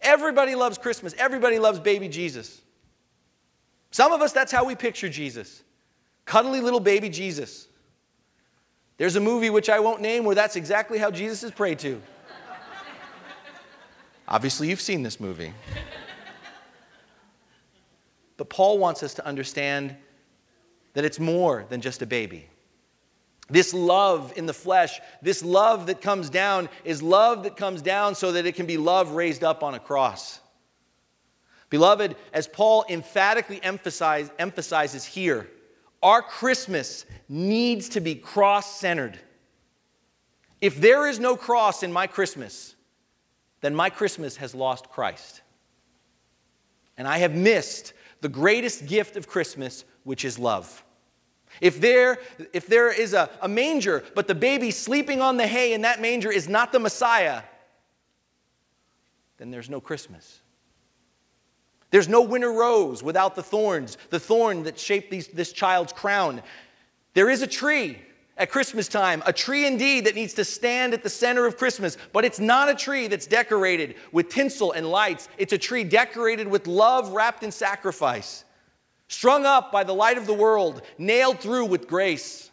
Everybody 0.00 0.54
loves 0.54 0.78
Christmas, 0.78 1.12
everybody 1.18 1.58
loves 1.58 1.80
baby 1.80 2.08
Jesus. 2.08 2.60
Some 3.92 4.12
of 4.12 4.20
us, 4.22 4.32
that's 4.32 4.50
how 4.50 4.64
we 4.64 4.74
picture 4.74 5.08
Jesus 5.08 5.62
cuddly 6.24 6.60
little 6.60 6.80
baby 6.80 7.08
Jesus. 7.08 7.68
There's 8.96 9.16
a 9.16 9.20
movie 9.20 9.50
which 9.50 9.68
I 9.68 9.80
won't 9.80 10.00
name 10.00 10.24
where 10.24 10.34
that's 10.34 10.56
exactly 10.56 10.98
how 10.98 11.10
Jesus 11.10 11.42
is 11.42 11.50
prayed 11.50 11.78
to. 11.80 12.00
Obviously, 14.28 14.68
you've 14.68 14.80
seen 14.80 15.02
this 15.02 15.18
movie. 15.20 15.52
But 18.36 18.48
Paul 18.48 18.78
wants 18.78 19.02
us 19.02 19.14
to 19.14 19.26
understand 19.26 19.96
that 20.94 21.04
it's 21.04 21.18
more 21.18 21.66
than 21.68 21.80
just 21.80 22.02
a 22.02 22.06
baby. 22.06 22.48
This 23.50 23.74
love 23.74 24.32
in 24.36 24.46
the 24.46 24.54
flesh, 24.54 25.00
this 25.20 25.44
love 25.44 25.86
that 25.86 26.00
comes 26.00 26.30
down, 26.30 26.68
is 26.84 27.02
love 27.02 27.42
that 27.42 27.56
comes 27.56 27.82
down 27.82 28.14
so 28.14 28.32
that 28.32 28.46
it 28.46 28.52
can 28.52 28.66
be 28.66 28.78
love 28.78 29.10
raised 29.10 29.44
up 29.44 29.62
on 29.62 29.74
a 29.74 29.80
cross. 29.80 30.40
Beloved, 31.72 32.16
as 32.34 32.46
Paul 32.46 32.84
emphatically 32.90 33.58
emphasize, 33.62 34.30
emphasizes 34.38 35.06
here, 35.06 35.48
our 36.02 36.20
Christmas 36.20 37.06
needs 37.30 37.88
to 37.88 38.00
be 38.02 38.14
cross 38.14 38.78
centered. 38.78 39.18
If 40.60 40.78
there 40.78 41.08
is 41.08 41.18
no 41.18 41.34
cross 41.34 41.82
in 41.82 41.90
my 41.90 42.06
Christmas, 42.06 42.76
then 43.62 43.74
my 43.74 43.88
Christmas 43.88 44.36
has 44.36 44.54
lost 44.54 44.90
Christ. 44.90 45.40
And 46.98 47.08
I 47.08 47.16
have 47.18 47.34
missed 47.34 47.94
the 48.20 48.28
greatest 48.28 48.86
gift 48.86 49.16
of 49.16 49.26
Christmas, 49.26 49.86
which 50.04 50.26
is 50.26 50.38
love. 50.38 50.84
If 51.62 51.80
there, 51.80 52.18
if 52.52 52.66
there 52.66 52.92
is 52.92 53.14
a, 53.14 53.30
a 53.40 53.48
manger, 53.48 54.04
but 54.14 54.28
the 54.28 54.34
baby 54.34 54.72
sleeping 54.72 55.22
on 55.22 55.38
the 55.38 55.46
hay 55.46 55.72
in 55.72 55.80
that 55.80 56.02
manger 56.02 56.30
is 56.30 56.50
not 56.50 56.70
the 56.70 56.80
Messiah, 56.80 57.40
then 59.38 59.50
there's 59.50 59.70
no 59.70 59.80
Christmas. 59.80 60.42
There's 61.92 62.08
no 62.08 62.22
winter 62.22 62.50
rose 62.50 63.02
without 63.02 63.36
the 63.36 63.42
thorns, 63.42 63.98
the 64.08 64.18
thorn 64.18 64.64
that 64.64 64.80
shaped 64.80 65.10
these, 65.10 65.28
this 65.28 65.52
child's 65.52 65.92
crown. 65.92 66.42
There 67.12 67.28
is 67.28 67.42
a 67.42 67.46
tree 67.46 67.98
at 68.38 68.50
Christmas 68.50 68.88
time, 68.88 69.22
a 69.26 69.32
tree 69.32 69.66
indeed 69.66 70.06
that 70.06 70.14
needs 70.14 70.32
to 70.34 70.44
stand 70.44 70.94
at 70.94 71.02
the 71.02 71.10
center 71.10 71.44
of 71.44 71.58
Christmas, 71.58 71.98
but 72.14 72.24
it's 72.24 72.40
not 72.40 72.70
a 72.70 72.74
tree 72.74 73.08
that's 73.08 73.26
decorated 73.26 73.94
with 74.10 74.30
tinsel 74.30 74.72
and 74.72 74.90
lights. 74.90 75.28
It's 75.36 75.52
a 75.52 75.58
tree 75.58 75.84
decorated 75.84 76.48
with 76.48 76.66
love 76.66 77.10
wrapped 77.10 77.42
in 77.42 77.52
sacrifice, 77.52 78.46
strung 79.08 79.44
up 79.44 79.70
by 79.70 79.84
the 79.84 79.94
light 79.94 80.16
of 80.16 80.26
the 80.26 80.32
world, 80.32 80.80
nailed 80.96 81.40
through 81.40 81.66
with 81.66 81.86
grace. 81.86 82.50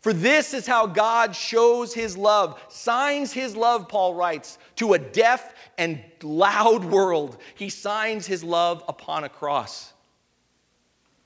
For 0.00 0.12
this 0.12 0.54
is 0.54 0.66
how 0.66 0.86
God 0.86 1.34
shows 1.34 1.92
his 1.92 2.16
love, 2.16 2.60
signs 2.68 3.32
his 3.32 3.56
love, 3.56 3.88
Paul 3.88 4.14
writes, 4.14 4.58
to 4.76 4.92
a 4.92 4.98
deaf 4.98 5.52
and 5.78 6.00
loud 6.22 6.84
world. 6.84 7.38
He 7.56 7.70
signs 7.70 8.26
his 8.26 8.44
love 8.44 8.84
upon 8.88 9.24
a 9.24 9.28
cross. 9.28 9.92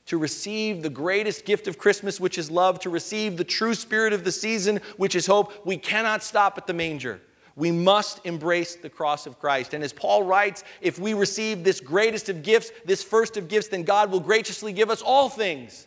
To 0.06 0.18
receive 0.18 0.82
the 0.82 0.90
greatest 0.90 1.44
gift 1.44 1.68
of 1.68 1.78
Christmas, 1.78 2.18
which 2.18 2.38
is 2.38 2.50
love, 2.50 2.80
to 2.80 2.90
receive 2.90 3.36
the 3.36 3.44
true 3.44 3.74
spirit 3.74 4.12
of 4.12 4.24
the 4.24 4.32
season, 4.32 4.80
which 4.96 5.14
is 5.14 5.26
hope, 5.26 5.66
we 5.66 5.76
cannot 5.76 6.22
stop 6.22 6.56
at 6.56 6.66
the 6.66 6.72
manger. 6.72 7.20
We 7.56 7.70
must 7.70 8.24
embrace 8.24 8.76
the 8.76 8.88
cross 8.88 9.26
of 9.26 9.38
Christ. 9.38 9.74
And 9.74 9.84
as 9.84 9.92
Paul 9.92 10.22
writes, 10.22 10.64
if 10.80 10.98
we 10.98 11.12
receive 11.12 11.62
this 11.62 11.80
greatest 11.80 12.30
of 12.30 12.42
gifts, 12.42 12.72
this 12.86 13.02
first 13.02 13.36
of 13.36 13.48
gifts, 13.48 13.68
then 13.68 13.82
God 13.82 14.10
will 14.10 14.20
graciously 14.20 14.72
give 14.72 14.88
us 14.88 15.02
all 15.02 15.28
things. 15.28 15.86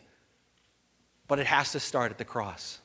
But 1.26 1.38
it 1.38 1.46
has 1.46 1.72
to 1.72 1.80
start 1.80 2.10
at 2.10 2.18
the 2.18 2.24
cross. 2.24 2.78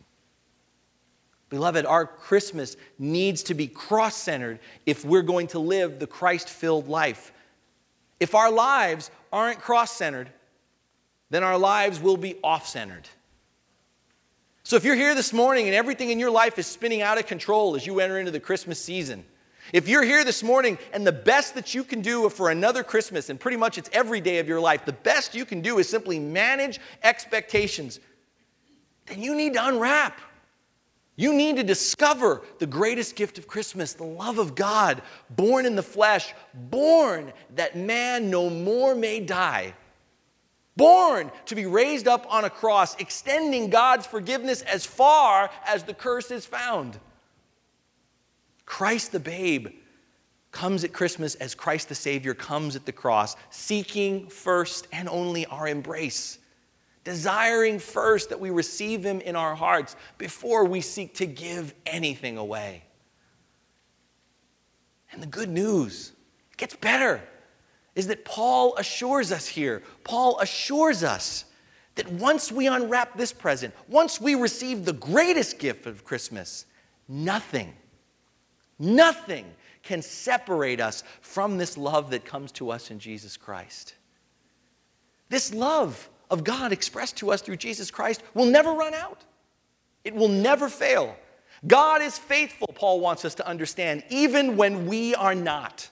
Beloved, 1.49 1.85
our 1.85 2.05
Christmas 2.05 2.77
needs 2.97 3.43
to 3.43 3.53
be 3.53 3.67
cross 3.67 4.15
centered 4.15 4.59
if 4.85 5.03
we're 5.03 5.23
going 5.23 5.47
to 5.47 5.59
live 5.59 5.99
the 5.99 6.07
Christ 6.07 6.47
filled 6.47 6.87
life. 6.87 7.31
If 8.19 8.35
our 8.35 8.51
lives 8.51 9.09
aren't 9.33 9.59
cross 9.59 9.91
centered, 9.91 10.29
then 11.29 11.43
our 11.43 11.57
lives 11.57 11.99
will 11.99 12.17
be 12.17 12.35
off 12.43 12.67
centered. 12.67 13.07
So 14.63 14.75
if 14.75 14.83
you're 14.85 14.95
here 14.95 15.15
this 15.15 15.33
morning 15.33 15.65
and 15.65 15.73
everything 15.73 16.11
in 16.11 16.19
your 16.19 16.29
life 16.29 16.59
is 16.59 16.67
spinning 16.67 17.01
out 17.01 17.17
of 17.17 17.25
control 17.25 17.75
as 17.75 17.87
you 17.87 17.99
enter 17.99 18.19
into 18.19 18.31
the 18.31 18.39
Christmas 18.39 18.79
season, 18.79 19.25
if 19.73 19.87
you're 19.87 20.03
here 20.03 20.23
this 20.23 20.43
morning 20.43 20.77
and 20.93 21.05
the 21.05 21.11
best 21.11 21.55
that 21.55 21.73
you 21.73 21.83
can 21.83 22.01
do 22.01 22.29
for 22.29 22.49
another 22.49 22.83
Christmas, 22.83 23.29
and 23.29 23.39
pretty 23.39 23.57
much 23.57 23.77
it's 23.77 23.89
every 23.93 24.21
day 24.21 24.39
of 24.39 24.47
your 24.47 24.59
life, 24.59 24.85
the 24.85 24.93
best 24.93 25.33
you 25.33 25.45
can 25.45 25.61
do 25.61 25.79
is 25.79 25.87
simply 25.87 26.19
manage 26.19 26.79
expectations, 27.03 27.99
then 29.09 29.21
you 29.21 29.35
need 29.35 29.53
to 29.53 29.65
unwrap. 29.65 30.19
You 31.15 31.33
need 31.33 31.57
to 31.57 31.63
discover 31.63 32.43
the 32.59 32.65
greatest 32.65 33.17
gift 33.17 33.37
of 33.37 33.45
Christmas, 33.45 33.91
the 33.91 34.05
love 34.05 34.39
of 34.39 34.55
God, 34.55 35.01
born 35.29 35.65
in 35.65 35.75
the 35.75 35.83
flesh, 35.83 36.33
born 36.53 37.33
that 37.55 37.75
man 37.75 38.29
no 38.29 38.49
more 38.49 38.95
may 38.95 39.19
die, 39.19 39.73
born 40.77 41.29
to 41.47 41.55
be 41.55 41.65
raised 41.65 42.07
up 42.07 42.25
on 42.33 42.45
a 42.45 42.49
cross, 42.49 42.95
extending 43.01 43.69
God's 43.69 44.07
forgiveness 44.07 44.61
as 44.61 44.85
far 44.85 45.49
as 45.67 45.83
the 45.83 45.93
curse 45.93 46.31
is 46.31 46.45
found. 46.45 46.97
Christ 48.65 49.11
the 49.11 49.19
babe 49.19 49.67
comes 50.51 50.83
at 50.83 50.93
Christmas 50.93 51.35
as 51.35 51.53
Christ 51.53 51.89
the 51.89 51.95
Savior 51.95 52.33
comes 52.33 52.75
at 52.75 52.85
the 52.85 52.91
cross, 52.91 53.35
seeking 53.49 54.27
first 54.27 54.87
and 54.91 55.09
only 55.09 55.45
our 55.47 55.67
embrace, 55.67 56.38
desiring 57.09 57.79
first 57.79 58.29
that 58.29 58.39
we 58.39 58.49
receive 58.49 59.03
Him 59.03 59.21
in 59.21 59.35
our 59.35 59.55
hearts 59.55 59.95
before 60.17 60.65
we 60.65 60.81
seek 60.81 61.15
to 61.15 61.25
give 61.25 61.73
anything 61.85 62.37
away. 62.37 62.83
And 65.11 65.21
the 65.21 65.27
good 65.27 65.49
news 65.49 66.13
gets 66.57 66.75
better 66.75 67.21
is 67.95 68.07
that 68.07 68.25
Paul 68.25 68.75
assures 68.77 69.31
us 69.31 69.47
here. 69.47 69.81
Paul 70.03 70.39
assures 70.39 71.03
us 71.03 71.45
that 71.95 72.11
once 72.11 72.51
we 72.51 72.67
unwrap 72.67 73.17
this 73.17 73.33
present, 73.33 73.73
once 73.87 74.21
we 74.21 74.35
receive 74.35 74.85
the 74.85 74.93
greatest 74.93 75.59
gift 75.59 75.85
of 75.85 76.03
Christmas, 76.03 76.65
nothing 77.07 77.73
Nothing 78.79 79.45
can 79.83 80.01
separate 80.01 80.79
us 80.79 81.03
from 81.19 81.57
this 81.57 81.77
love 81.77 82.11
that 82.11 82.23
comes 82.23 82.51
to 82.53 82.71
us 82.71 82.91
in 82.91 82.99
Jesus 82.99 83.35
Christ. 83.35 83.93
This 85.27 85.53
love 85.53 86.09
of 86.29 86.43
God 86.43 86.71
expressed 86.71 87.17
to 87.17 87.31
us 87.31 87.41
through 87.41 87.57
Jesus 87.57 87.91
Christ 87.91 88.23
will 88.33 88.45
never 88.45 88.71
run 88.71 88.93
out, 88.93 89.23
it 90.03 90.13
will 90.13 90.29
never 90.29 90.69
fail. 90.69 91.15
God 91.67 92.01
is 92.01 92.17
faithful, 92.17 92.67
Paul 92.73 93.01
wants 93.01 93.25
us 93.25 93.35
to 93.35 93.47
understand, 93.47 94.03
even 94.09 94.55
when 94.55 94.87
we 94.87 95.13
are 95.15 95.35
not. 95.35 95.89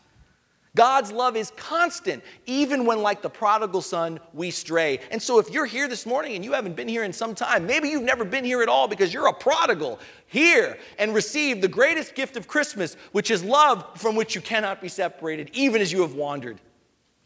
God's 0.78 1.12
love 1.12 1.36
is 1.36 1.52
constant, 1.58 2.24
even 2.46 2.86
when, 2.86 3.02
like 3.02 3.24
the 3.24 3.32
prodigal 3.32 3.82
son, 3.82 4.20
we 4.32 4.52
stray. 4.52 5.00
And 5.10 5.20
so, 5.20 5.40
if 5.40 5.50
you're 5.50 5.66
here 5.66 5.88
this 5.88 6.06
morning 6.06 6.36
and 6.36 6.46
you 6.46 6.54
haven't 6.54 6.76
been 6.76 6.88
here 6.88 7.04
in 7.04 7.12
some 7.12 7.34
time, 7.34 7.66
maybe 7.66 7.90
you've 7.90 8.04
never 8.04 8.24
been 8.24 8.46
here 8.46 8.62
at 8.62 8.70
all 8.70 8.88
because 8.88 9.12
you're 9.12 9.28
a 9.28 9.34
prodigal, 9.34 10.00
here 10.28 10.78
and 11.00 11.16
receive 11.16 11.62
the 11.62 11.68
greatest 11.68 12.14
gift 12.14 12.38
of 12.38 12.48
Christmas, 12.48 12.96
which 13.12 13.32
is 13.32 13.44
love 13.44 14.00
from 14.00 14.16
which 14.16 14.36
you 14.36 14.42
cannot 14.42 14.80
be 14.80 14.88
separated, 14.88 15.50
even 15.54 15.82
as 15.82 15.92
you 15.92 16.02
have 16.02 16.14
wandered, 16.14 16.62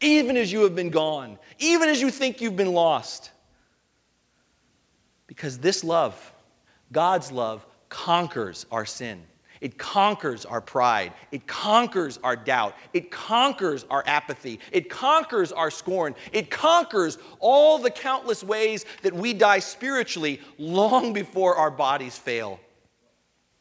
even 0.02 0.36
as 0.36 0.52
you 0.52 0.62
have 0.62 0.74
been 0.74 0.90
gone, 0.90 1.38
even 1.58 1.88
as 1.88 2.00
you 2.00 2.10
think 2.10 2.40
you've 2.40 2.56
been 2.56 2.72
lost. 2.72 3.30
Because 5.26 5.58
this 5.58 5.82
love, 5.82 6.32
God's 6.90 7.32
love, 7.32 7.64
conquers 7.88 8.66
our 8.70 8.84
sin. 8.84 9.22
It 9.62 9.78
conquers 9.78 10.44
our 10.44 10.60
pride. 10.60 11.12
It 11.30 11.46
conquers 11.46 12.18
our 12.24 12.34
doubt. 12.34 12.74
It 12.92 13.12
conquers 13.12 13.86
our 13.90 14.02
apathy. 14.08 14.58
It 14.72 14.90
conquers 14.90 15.52
our 15.52 15.70
scorn. 15.70 16.16
It 16.32 16.50
conquers 16.50 17.16
all 17.38 17.78
the 17.78 17.90
countless 17.90 18.42
ways 18.42 18.84
that 19.02 19.14
we 19.14 19.32
die 19.32 19.60
spiritually 19.60 20.40
long 20.58 21.12
before 21.12 21.54
our 21.54 21.70
bodies 21.70 22.18
fail. 22.18 22.58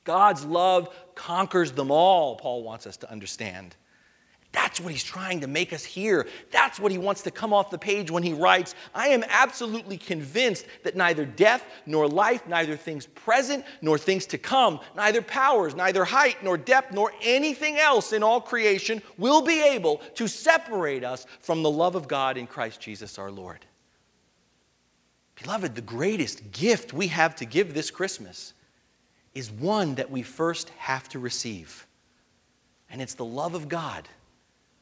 God's 0.03 0.43
love 0.43 0.89
conquers 1.13 1.71
them 1.71 1.91
all, 1.91 2.35
Paul 2.35 2.63
wants 2.63 2.87
us 2.87 2.97
to 2.97 3.11
understand. 3.11 3.75
That's 4.51 4.81
what 4.81 4.91
he's 4.91 5.03
trying 5.03 5.39
to 5.41 5.47
make 5.47 5.71
us 5.71 5.85
hear. 5.85 6.27
That's 6.51 6.77
what 6.77 6.91
he 6.91 6.97
wants 6.97 7.21
to 7.21 7.31
come 7.31 7.53
off 7.53 7.69
the 7.69 7.77
page 7.77 8.11
when 8.11 8.23
he 8.23 8.33
writes 8.33 8.75
I 8.93 9.09
am 9.09 9.23
absolutely 9.29 9.97
convinced 9.97 10.65
that 10.83 10.97
neither 10.97 11.25
death 11.25 11.65
nor 11.85 12.07
life, 12.07 12.45
neither 12.47 12.75
things 12.75 13.05
present 13.05 13.63
nor 13.81 13.97
things 13.97 14.25
to 14.27 14.37
come, 14.37 14.81
neither 14.95 15.21
powers, 15.21 15.73
neither 15.73 16.03
height 16.03 16.43
nor 16.43 16.57
depth, 16.57 16.93
nor 16.93 17.13
anything 17.21 17.77
else 17.77 18.11
in 18.11 18.23
all 18.23 18.41
creation 18.41 19.01
will 19.17 19.41
be 19.41 19.61
able 19.61 19.97
to 20.15 20.27
separate 20.27 21.05
us 21.05 21.25
from 21.39 21.63
the 21.63 21.71
love 21.71 21.95
of 21.95 22.09
God 22.09 22.37
in 22.37 22.45
Christ 22.45 22.81
Jesus 22.81 23.17
our 23.17 23.31
Lord. 23.31 23.65
Beloved, 25.41 25.75
the 25.75 25.81
greatest 25.81 26.51
gift 26.51 26.91
we 26.93 27.07
have 27.07 27.35
to 27.37 27.45
give 27.45 27.73
this 27.73 27.89
Christmas 27.89 28.53
is 29.33 29.49
one 29.49 29.95
that 29.95 30.11
we 30.11 30.23
first 30.23 30.69
have 30.71 31.07
to 31.09 31.19
receive, 31.19 31.87
and 32.89 33.01
it's 33.01 33.13
the 33.13 33.23
love 33.23 33.55
of 33.55 33.69
God 33.69 34.09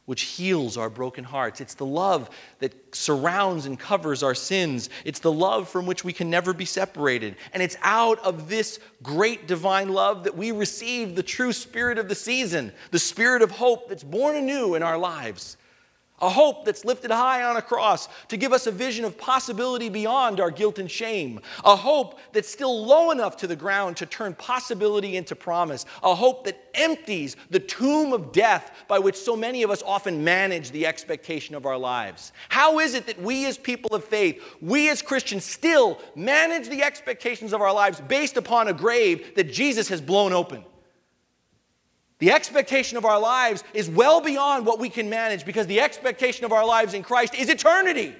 which 0.09 0.23
heals 0.23 0.75
our 0.75 0.89
broken 0.89 1.23
hearts. 1.23 1.61
It's 1.61 1.75
the 1.75 1.85
love 1.85 2.31
that 2.57 2.73
surrounds 2.95 3.67
and 3.67 3.79
covers 3.79 4.23
our 4.23 4.33
sins. 4.33 4.89
It's 5.05 5.19
the 5.19 5.31
love 5.31 5.69
from 5.69 5.85
which 5.85 6.03
we 6.03 6.13
can 6.13 6.31
never 6.31 6.51
be 6.51 6.65
separated. 6.65 7.35
And 7.53 7.61
it's 7.61 7.77
out 7.83 8.17
of 8.25 8.49
this 8.49 8.79
great 9.03 9.45
divine 9.45 9.89
love 9.89 10.23
that 10.23 10.35
we 10.35 10.51
receive 10.51 11.13
the 11.13 11.21
true 11.21 11.53
spirit 11.53 11.99
of 11.99 12.09
the 12.09 12.15
season, 12.15 12.71
the 12.89 12.97
spirit 12.97 13.43
of 13.43 13.51
hope 13.51 13.87
that's 13.87 14.03
born 14.03 14.35
anew 14.35 14.73
in 14.73 14.81
our 14.81 14.97
lives 14.97 15.57
a 16.21 16.29
hope 16.29 16.65
that's 16.65 16.85
lifted 16.85 17.11
high 17.11 17.43
on 17.43 17.57
a 17.57 17.61
cross 17.61 18.07
to 18.27 18.37
give 18.37 18.53
us 18.53 18.67
a 18.67 18.71
vision 18.71 19.05
of 19.05 19.17
possibility 19.17 19.89
beyond 19.89 20.39
our 20.39 20.51
guilt 20.51 20.79
and 20.79 20.89
shame, 20.89 21.39
a 21.63 21.75
hope 21.75 22.19
that's 22.33 22.49
still 22.49 22.85
low 22.85 23.11
enough 23.11 23.37
to 23.37 23.47
the 23.47 23.55
ground 23.55 23.97
to 23.97 24.05
turn 24.05 24.33
possibility 24.35 25.15
into 25.15 25.35
promise, 25.35 25.85
a 26.03 26.15
hope 26.15 26.45
that 26.45 26.63
empties 26.73 27.35
the 27.49 27.59
tomb 27.59 28.13
of 28.13 28.31
death 28.31 28.71
by 28.87 28.99
which 28.99 29.15
so 29.15 29.35
many 29.35 29.63
of 29.63 29.69
us 29.69 29.83
often 29.85 30.23
manage 30.23 30.71
the 30.71 30.85
expectation 30.85 31.55
of 31.55 31.65
our 31.65 31.77
lives. 31.77 32.31
How 32.49 32.79
is 32.79 32.93
it 32.93 33.05
that 33.07 33.21
we, 33.21 33.45
as 33.45 33.57
people 33.57 33.95
of 33.95 34.03
faith, 34.03 34.41
we 34.61 34.89
as 34.89 35.01
Christians, 35.01 35.45
still 35.45 35.99
manage 36.15 36.69
the 36.69 36.83
expectations 36.83 37.53
of 37.53 37.61
our 37.61 37.73
lives 37.73 38.01
based 38.01 38.37
upon 38.37 38.67
a 38.67 38.73
grave 38.73 39.35
that 39.35 39.51
Jesus 39.51 39.87
has 39.89 40.01
blown 40.01 40.33
open? 40.33 40.63
The 42.19 42.31
expectation 42.31 42.97
of 42.97 43.05
our 43.05 43.19
lives 43.19 43.63
is 43.73 43.89
well 43.89 44.21
beyond 44.21 44.65
what 44.65 44.79
we 44.79 44.89
can 44.89 45.09
manage 45.09 45.45
because 45.45 45.67
the 45.67 45.79
expectation 45.79 46.45
of 46.45 46.51
our 46.51 46.65
lives 46.65 46.93
in 46.93 47.01
Christ 47.01 47.33
is 47.33 47.49
eternity. 47.49 48.13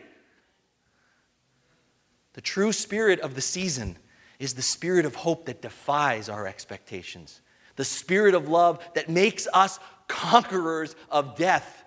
The 2.34 2.42
true 2.42 2.72
spirit 2.72 3.20
of 3.20 3.36
the 3.36 3.42
season 3.42 3.98
is 4.40 4.54
the 4.54 4.62
spirit 4.62 5.06
of 5.06 5.16
hope 5.16 5.46
that 5.46 5.62
defies 5.62 6.30
our 6.30 6.48
expectations, 6.48 7.42
the 7.76 7.84
spirit 7.84 8.36
of 8.36 8.48
love 8.48 8.80
that 8.96 9.10
makes 9.10 9.48
us 9.54 9.80
conquerors 10.08 10.96
of 11.12 11.36
death 11.36 11.84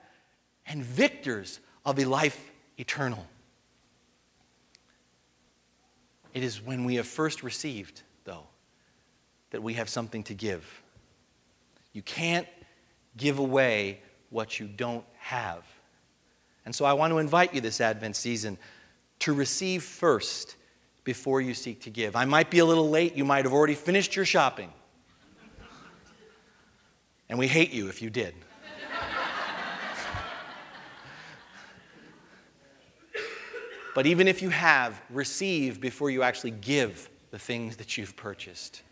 and 0.66 0.85
victors 0.85 1.61
of 1.87 1.98
a 1.98 2.05
life 2.05 2.53
eternal. 2.79 3.27
It 6.35 6.42
is 6.42 6.62
when 6.62 6.85
we 6.85 6.96
have 6.96 7.07
first 7.07 7.42
received, 7.42 8.03
though, 8.25 8.46
that 9.51 9.62
we 9.62 9.75
have 9.75 9.88
something 9.88 10.22
to 10.25 10.35
give. 10.35 10.83
You 11.93 12.03
can't 12.03 12.47
give 13.17 13.39
away 13.39 14.01
what 14.31 14.59
you 14.59 14.67
don't 14.67 15.05
have. 15.19 15.65
And 16.65 16.75
so 16.75 16.85
I 16.85 16.93
want 16.93 17.13
to 17.13 17.19
invite 17.19 17.55
you 17.55 17.61
this 17.61 17.81
Advent 17.81 18.17
season 18.17 18.59
to 19.21 19.33
receive 19.33 19.83
first 19.83 20.57
before 21.05 21.41
you 21.41 21.55
seek 21.55 21.83
to 21.83 21.91
give. 21.91 22.17
I 22.17 22.25
might 22.25 22.51
be 22.51 22.61
a 22.61 22.65
little 22.65 22.89
late. 22.89 23.17
You 23.17 23.25
might 23.25 23.45
have 23.45 23.53
already 23.53 23.75
finished 23.75 24.17
your 24.17 24.25
shopping. 24.25 24.73
And 27.29 27.39
we 27.39 27.49
hate 27.49 27.73
you 27.73 27.89
if 27.89 28.03
you 28.03 28.11
did. 28.11 28.35
but 33.95 34.07
even 34.07 34.29
if 34.29 34.43
you 34.43 34.51
have, 34.51 35.01
receive 35.11 35.81
before 35.81 36.11
you 36.11 36.23
actually 36.23 36.53
give 36.53 37.09
the 37.31 37.39
things 37.39 37.77
that 37.77 37.97
you've 37.97 38.17
purchased. 38.17 38.83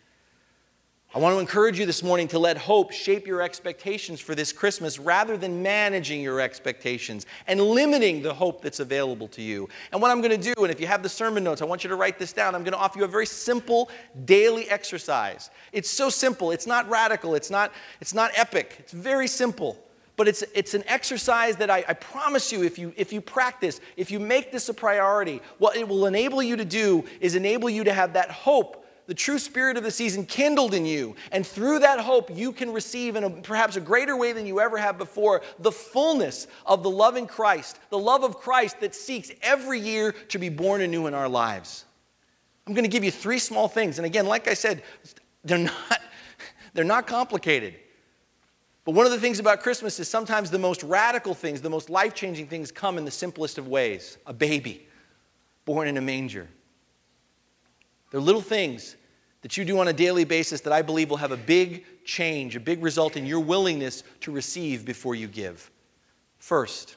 I 1.13 1.19
want 1.19 1.35
to 1.35 1.41
encourage 1.41 1.77
you 1.77 1.87
this 1.87 2.05
morning 2.05 2.29
to 2.29 2.39
let 2.39 2.57
hope 2.57 2.93
shape 2.93 3.27
your 3.27 3.43
expectations 3.43 4.21
for 4.21 4.37
this 4.37 4.53
Christmas 4.53 4.97
rather 4.97 5.37
than 5.37 5.61
managing 5.61 6.23
your 6.23 6.41
expectations 6.41 7.27
and 7.49 7.61
limiting 7.61 8.23
the 8.23 8.33
hope 8.33 8.63
that's 8.63 8.79
available 8.79 9.27
to 9.27 9.43
you. 9.43 9.69
And 9.91 10.01
what 10.01 10.13
I'm 10.13 10.21
going 10.21 10.41
to 10.41 10.55
do, 10.55 10.63
and 10.63 10.71
if 10.71 10.81
you 10.81 10.87
have 10.87 11.03
the 11.03 11.09
sermon 11.09 11.43
notes, 11.43 11.63
I 11.63 11.65
want 11.65 11.83
you 11.83 11.91
to 11.91 11.97
write 11.97 12.21
this 12.21 12.33
down. 12.33 12.55
I'm 12.55 12.63
going 12.63 12.75
to 12.75 12.79
offer 12.79 13.01
you 13.01 13.05
a 13.05 13.09
very 13.09 13.27
simple 13.27 13.91
daily 14.25 14.71
exercise. 14.71 15.51
It's 15.73 15.91
so 15.91 16.11
simple, 16.11 16.53
it's 16.53 16.69
not 16.69 16.89
radical, 16.89 17.35
it's 17.35 17.51
not, 17.51 17.73
it's 18.01 18.15
not 18.15 18.31
epic, 18.37 18.77
it's 18.79 18.93
very 18.93 19.27
simple. 19.27 19.85
But 20.15 20.29
it's, 20.29 20.45
it's 20.55 20.75
an 20.75 20.85
exercise 20.87 21.57
that 21.57 21.71
I, 21.71 21.85
I 21.89 21.95
promise 21.95 22.53
you, 22.53 22.63
if 22.63 22.79
you, 22.79 22.93
if 22.97 23.13
you 23.13 23.21
practice, 23.21 23.81
if 23.97 24.13
you 24.13 24.21
make 24.21 24.53
this 24.53 24.69
a 24.69 24.75
priority, 24.75 25.43
what 25.59 25.77
it 25.77 25.89
will 25.89 26.07
enable 26.07 26.41
you 26.41 26.55
to 26.55 26.65
do 26.65 27.05
is 27.21 27.35
enable 27.35 27.69
you 27.69 27.83
to 27.83 27.93
have 27.93 28.13
that 28.13 28.31
hope 28.31 28.77
the 29.11 29.15
true 29.15 29.41
spirit 29.41 29.77
of 29.77 29.83
the 29.83 29.91
season 29.91 30.25
kindled 30.25 30.73
in 30.73 30.87
you. 30.87 31.17
And 31.33 31.45
through 31.45 31.81
that 31.81 31.99
hope, 31.99 32.31
you 32.33 32.53
can 32.53 32.73
receive 32.73 33.17
in 33.17 33.25
a, 33.25 33.31
perhaps 33.31 33.75
a 33.75 33.81
greater 33.81 34.17
way 34.17 34.33
than 34.33 34.47
you 34.47 34.61
ever 34.61 34.79
have 34.79 34.99
before 34.99 35.43
the 35.59 35.73
fullness 35.73 36.47
of 36.65 36.85
the 36.85 36.91
love 36.91 37.17
in 37.17 37.27
Christ, 37.27 37.81
the 37.91 37.99
love 37.99 38.23
of 38.23 38.39
Christ 38.39 38.79
that 38.79 38.95
seeks 38.95 39.33
every 39.43 39.81
year 39.81 40.13
to 40.29 40.39
be 40.39 40.49
born 40.49 40.81
anew 40.81 41.09
in 41.09 41.15
our 41.15 41.29
lives. 41.29 41.87
I'm 42.69 42.73
going 42.73 42.85
to 42.85 42.89
give 42.89 43.03
you 43.03 43.11
three 43.11 43.41
small 43.41 43.67
things. 43.67 43.99
And 43.99 44.07
again, 44.07 44.27
like 44.27 44.47
I 44.47 44.55
said, 44.55 44.85
they're 45.43 45.59
not, 45.91 46.01
they're 46.73 46.85
not 46.85 47.09
complicated. 47.09 47.75
But 48.85 48.93
one 48.95 49.07
of 49.07 49.11
the 49.11 49.19
things 49.19 49.41
about 49.41 49.61
Christmas 49.61 49.99
is 49.99 50.07
sometimes 50.07 50.53
the 50.53 50.59
most 50.61 50.85
radical 50.85 51.35
things, 51.35 51.61
the 51.61 51.69
most 51.69 51.91
life 51.91 52.15
changing 52.15 52.47
things 52.47 52.71
come 52.71 52.97
in 52.97 53.05
the 53.05 53.11
simplest 53.11 53.59
of 53.59 53.67
ways 53.67 54.19
a 54.25 54.33
baby 54.33 54.87
born 55.65 55.89
in 55.89 55.97
a 55.97 56.01
manger. 56.01 56.47
They're 58.13 58.21
little 58.21 58.41
things 58.41 58.97
that 59.43 59.57
you 59.57 59.65
do 59.65 59.79
on 59.81 59.89
a 59.89 59.93
daily 59.93 60.25
basis 60.25 60.61
that 60.63 60.73
I 60.73 60.83
believe 60.83 61.11
will 61.11 61.17
have 61.17 61.33
a 61.33 61.37
big 61.37 61.85
change, 62.05 62.57
a 62.57 62.61
big 62.61 62.83
result 62.83 63.17
in 63.17 63.27
your 63.27 63.41
willingness 63.41 64.03
to 64.21 64.33
receive 64.33 64.85
before 64.85 65.15
you 65.15 65.27
give. 65.27 65.71
First, 66.39 66.97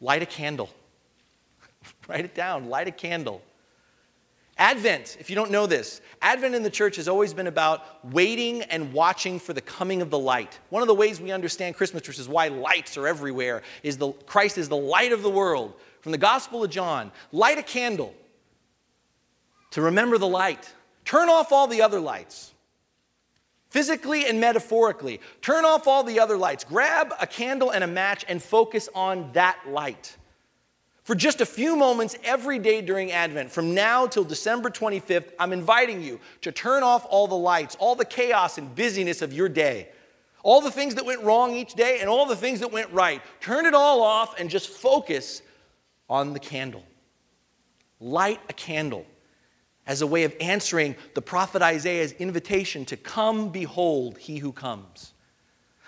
light 0.00 0.22
a 0.22 0.26
candle. 0.26 0.70
Write 2.08 2.24
it 2.24 2.34
down, 2.34 2.68
light 2.68 2.88
a 2.88 2.92
candle. 2.92 3.42
Advent, 4.58 5.18
if 5.20 5.28
you 5.28 5.36
don't 5.36 5.50
know 5.50 5.66
this, 5.66 6.00
Advent 6.22 6.54
in 6.54 6.62
the 6.62 6.70
church 6.70 6.96
has 6.96 7.08
always 7.08 7.34
been 7.34 7.46
about 7.46 8.02
waiting 8.12 8.62
and 8.62 8.90
watching 8.92 9.38
for 9.38 9.52
the 9.52 9.60
coming 9.60 10.00
of 10.00 10.08
the 10.08 10.18
light. 10.18 10.58
One 10.70 10.80
of 10.80 10.88
the 10.88 10.94
ways 10.94 11.20
we 11.20 11.30
understand 11.30 11.76
Christmas, 11.76 12.06
which 12.06 12.18
is 12.18 12.28
why 12.28 12.48
lights 12.48 12.96
are 12.96 13.06
everywhere, 13.06 13.62
is 13.82 13.98
the 13.98 14.12
Christ 14.12 14.56
is 14.56 14.70
the 14.70 14.76
light 14.76 15.12
of 15.12 15.22
the 15.22 15.28
world. 15.28 15.74
From 16.00 16.12
the 16.12 16.18
Gospel 16.18 16.64
of 16.64 16.70
John, 16.70 17.12
light 17.32 17.58
a 17.58 17.62
candle 17.62 18.14
to 19.72 19.82
remember 19.82 20.16
the 20.16 20.28
light. 20.28 20.72
Turn 21.06 21.30
off 21.30 21.52
all 21.52 21.68
the 21.68 21.80
other 21.80 22.00
lights. 22.00 22.52
Physically 23.70 24.26
and 24.26 24.40
metaphorically, 24.40 25.20
turn 25.40 25.64
off 25.64 25.86
all 25.86 26.02
the 26.02 26.20
other 26.20 26.36
lights. 26.36 26.64
Grab 26.64 27.14
a 27.20 27.26
candle 27.26 27.70
and 27.70 27.82
a 27.82 27.86
match 27.86 28.24
and 28.28 28.42
focus 28.42 28.88
on 28.94 29.30
that 29.32 29.56
light. 29.68 30.16
For 31.04 31.14
just 31.14 31.40
a 31.40 31.46
few 31.46 31.76
moments 31.76 32.16
every 32.24 32.58
day 32.58 32.80
during 32.80 33.12
Advent, 33.12 33.52
from 33.52 33.74
now 33.74 34.06
till 34.08 34.24
December 34.24 34.70
25th, 34.70 35.30
I'm 35.38 35.52
inviting 35.52 36.02
you 36.02 36.18
to 36.40 36.50
turn 36.50 36.82
off 36.82 37.06
all 37.08 37.28
the 37.28 37.36
lights, 37.36 37.76
all 37.78 37.94
the 37.94 38.04
chaos 38.04 38.58
and 38.58 38.74
busyness 38.74 39.22
of 39.22 39.32
your 39.32 39.48
day, 39.48 39.88
all 40.42 40.60
the 40.60 40.70
things 40.72 40.96
that 40.96 41.06
went 41.06 41.22
wrong 41.22 41.54
each 41.54 41.74
day, 41.74 41.98
and 42.00 42.08
all 42.08 42.26
the 42.26 42.34
things 42.34 42.58
that 42.60 42.72
went 42.72 42.90
right. 42.92 43.22
Turn 43.40 43.66
it 43.66 43.74
all 43.74 44.02
off 44.02 44.40
and 44.40 44.50
just 44.50 44.68
focus 44.68 45.42
on 46.10 46.32
the 46.32 46.40
candle. 46.40 46.82
Light 48.00 48.40
a 48.48 48.52
candle 48.52 49.06
as 49.86 50.02
a 50.02 50.06
way 50.06 50.24
of 50.24 50.34
answering 50.40 50.96
the 51.14 51.22
prophet 51.22 51.62
Isaiah's 51.62 52.12
invitation 52.12 52.84
to 52.86 52.96
come 52.96 53.50
behold 53.50 54.18
he 54.18 54.38
who 54.38 54.52
comes. 54.52 55.12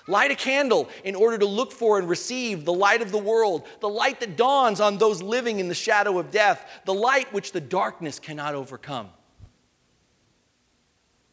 Light 0.07 0.31
a 0.31 0.35
candle 0.35 0.89
in 1.05 1.15
order 1.15 1.37
to 1.37 1.45
look 1.45 1.71
for 1.71 1.99
and 1.99 2.09
receive 2.09 2.65
the 2.65 2.73
light 2.73 3.03
of 3.03 3.11
the 3.11 3.19
world, 3.19 3.67
the 3.81 3.89
light 3.89 4.21
that 4.21 4.37
dawns 4.37 4.81
on 4.81 4.97
those 4.97 5.21
living 5.21 5.61
in 5.61 5.69
the 5.69 5.75
shadow 5.75 6.19
of 6.19 6.31
death, 6.31 6.67
the 6.87 6.95
light 6.95 7.31
which 7.33 7.53
the 7.53 7.61
darkness 7.61 8.19
cannot 8.19 8.55
overcome. 8.55 9.11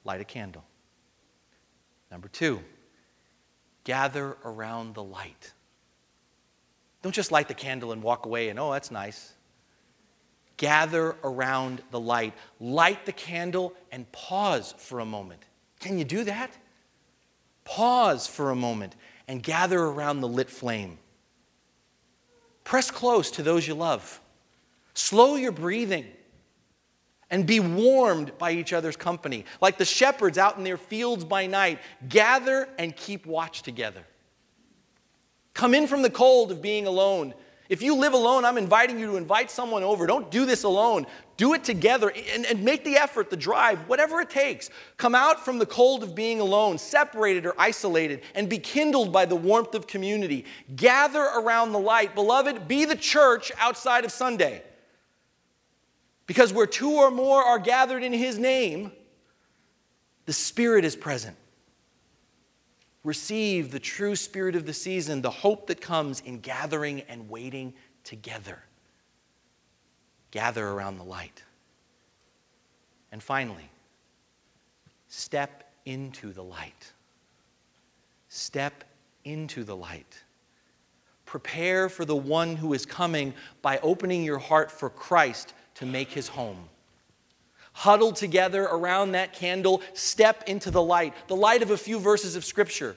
Light 0.04 0.20
a 0.20 0.26
candle. 0.26 0.66
Number 2.12 2.28
two, 2.28 2.62
gather 3.86 4.38
around 4.44 4.94
the 4.94 5.04
light. 5.04 5.54
Don't 7.02 7.16
just 7.16 7.32
light 7.32 7.48
the 7.48 7.54
candle 7.54 7.92
and 7.94 8.04
walk 8.04 8.26
away 8.26 8.50
and, 8.50 8.60
oh, 8.60 8.74
that's 8.74 8.92
nice. 8.92 9.35
Gather 10.58 11.16
around 11.24 11.82
the 11.92 12.00
light. 12.00 12.34
Light 12.60 13.06
the 13.06 13.12
candle 13.12 13.74
and 13.92 14.10
pause 14.12 14.74
for 14.78 15.00
a 15.00 15.06
moment. 15.06 15.42
Can 15.80 15.98
you 15.98 16.06
do 16.06 16.24
that? 16.24 16.52
Pause 17.66 18.28
for 18.28 18.52
a 18.52 18.56
moment 18.56 18.96
and 19.28 19.42
gather 19.42 19.80
around 19.80 20.22
the 20.22 20.28
lit 20.28 20.50
flame. 20.50 20.98
Press 22.64 22.90
close 22.90 23.32
to 23.32 23.44
those 23.44 23.68
you 23.68 23.74
love. 23.74 24.20
Slow 24.94 25.36
your 25.36 25.52
breathing 25.52 26.06
and 27.30 27.46
be 27.46 27.60
warmed 27.60 28.38
by 28.38 28.52
each 28.52 28.72
other's 28.72 28.96
company. 28.96 29.46
Like 29.62 29.78
the 29.78 29.86
shepherds 29.86 30.38
out 30.38 30.58
in 30.58 30.64
their 30.64 30.78
fields 30.78 31.26
by 31.26 31.48
night, 31.48 31.80
gather 32.08 32.70
and 32.78 32.96
keep 32.96 33.26
watch 33.26 33.62
together. 33.62 34.04
Come 35.54 35.74
in 35.74 35.88
from 35.88 36.02
the 36.02 36.10
cold 36.10 36.52
of 36.52 36.62
being 36.62 36.86
alone 36.86 37.34
if 37.68 37.82
you 37.82 37.96
live 37.96 38.14
alone, 38.14 38.46
I'm 38.46 38.58
inviting 38.58 39.00
you 39.00 39.08
to 39.08 39.16
invite 39.16 39.50
someone 39.50 39.82
over. 39.82 40.06
Don't 40.06 40.30
do 40.30 40.46
this 40.46 40.64
alone. 40.64 41.08
Do 41.38 41.54
it 41.54 41.64
together 41.64 42.12
and, 42.34 42.46
and, 42.46 42.64
make 42.64 42.84
the 42.86 42.96
effort, 42.96 43.30
the 43.30 43.38
drive, 43.38 43.80
whatever 43.90 44.22
it 44.22 44.30
takes. 44.30 44.70
Come 44.98 45.16
out 45.16 45.44
from 45.44 45.58
the 45.58 45.66
cold 45.66 46.04
of 46.04 46.14
being 46.14 46.40
alone, 46.40 46.78
separated 46.78 47.46
or 47.46 47.56
isolated, 47.58 48.22
and 48.36 48.48
be 48.48 48.60
kindled 48.60 49.12
by 49.12 49.26
the 49.26 49.36
warmth 49.36 49.74
of 49.74 49.88
community. 49.88 50.46
Gather 50.76 51.24
around 51.24 51.72
the 51.72 51.80
light. 51.80 52.14
Beloved, 52.14 52.68
be 52.68 52.86
the 52.86 52.96
church 52.96 53.52
outside 53.58 54.06
of 54.06 54.12
Sunday. 54.12 54.62
Because 56.28 56.54
where 56.54 56.68
two 56.68 56.92
or 56.92 57.12
more 57.12 57.42
are 57.42 57.60
gathered 57.60 58.04
in 58.04 58.14
His 58.14 58.38
name, 58.38 58.92
the 60.26 60.34
Spirit 60.34 60.86
is 60.86 60.96
present 60.96 61.36
receive 63.06 63.72
the 63.72 63.80
true 63.80 64.16
spirit 64.16 64.56
of 64.56 64.66
the 64.66 64.74
season, 64.74 65.22
the 65.22 65.30
hope 65.30 65.68
that 65.68 65.80
comes 65.80 66.22
in 66.22 66.40
gathering 66.40 67.02
and 67.02 67.30
waiting 67.30 67.74
together. 68.04 68.64
Gather 70.32 70.68
around 70.68 70.98
the 70.98 71.04
light. 71.04 71.44
And 73.12 73.22
finally, 73.22 73.70
step 75.08 75.72
into 75.86 76.34
the 76.34 76.44
light. 76.44 76.92
Step 78.28 78.84
into 79.24 79.64
the 79.64 79.76
light. 79.76 80.24
Prepare 81.26 81.90
for 81.90 82.06
the 82.06 82.16
one 82.16 82.56
who 82.56 82.74
is 82.74 82.86
coming 82.86 83.34
by 83.62 83.78
opening 83.80 84.24
your 84.24 84.40
heart 84.40 84.72
for 84.72 84.90
Christ 84.90 85.54
to 85.76 85.86
make 85.86 86.12
his 86.12 86.28
home. 86.28 86.70
Huddled 87.78 88.16
together 88.16 88.64
around 88.64 89.12
that 89.12 89.34
candle, 89.34 89.82
step 89.94 90.46
into 90.48 90.72
the 90.72 90.82
light, 90.82 91.14
the 91.28 91.36
light 91.36 91.62
of 91.62 91.72
a 91.72 91.78
few 91.78 92.00
verses 92.00 92.38
of 92.38 92.46
Scripture, 92.46 92.96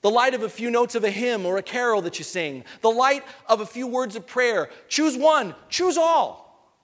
the 0.00 0.10
light 0.10 0.34
of 0.34 0.42
a 0.42 0.48
few 0.48 0.68
notes 0.68 0.96
of 0.96 1.04
a 1.04 1.10
hymn 1.10 1.46
or 1.46 1.58
a 1.58 1.62
carol 1.62 2.02
that 2.02 2.18
you 2.18 2.24
sing, 2.24 2.64
the 2.80 2.90
light 2.90 3.22
of 3.46 3.60
a 3.60 3.66
few 3.66 3.86
words 3.86 4.16
of 4.16 4.26
prayer. 4.26 4.68
Choose 4.88 5.16
one, 5.16 5.54
choose 5.68 5.96
all, 5.96 6.74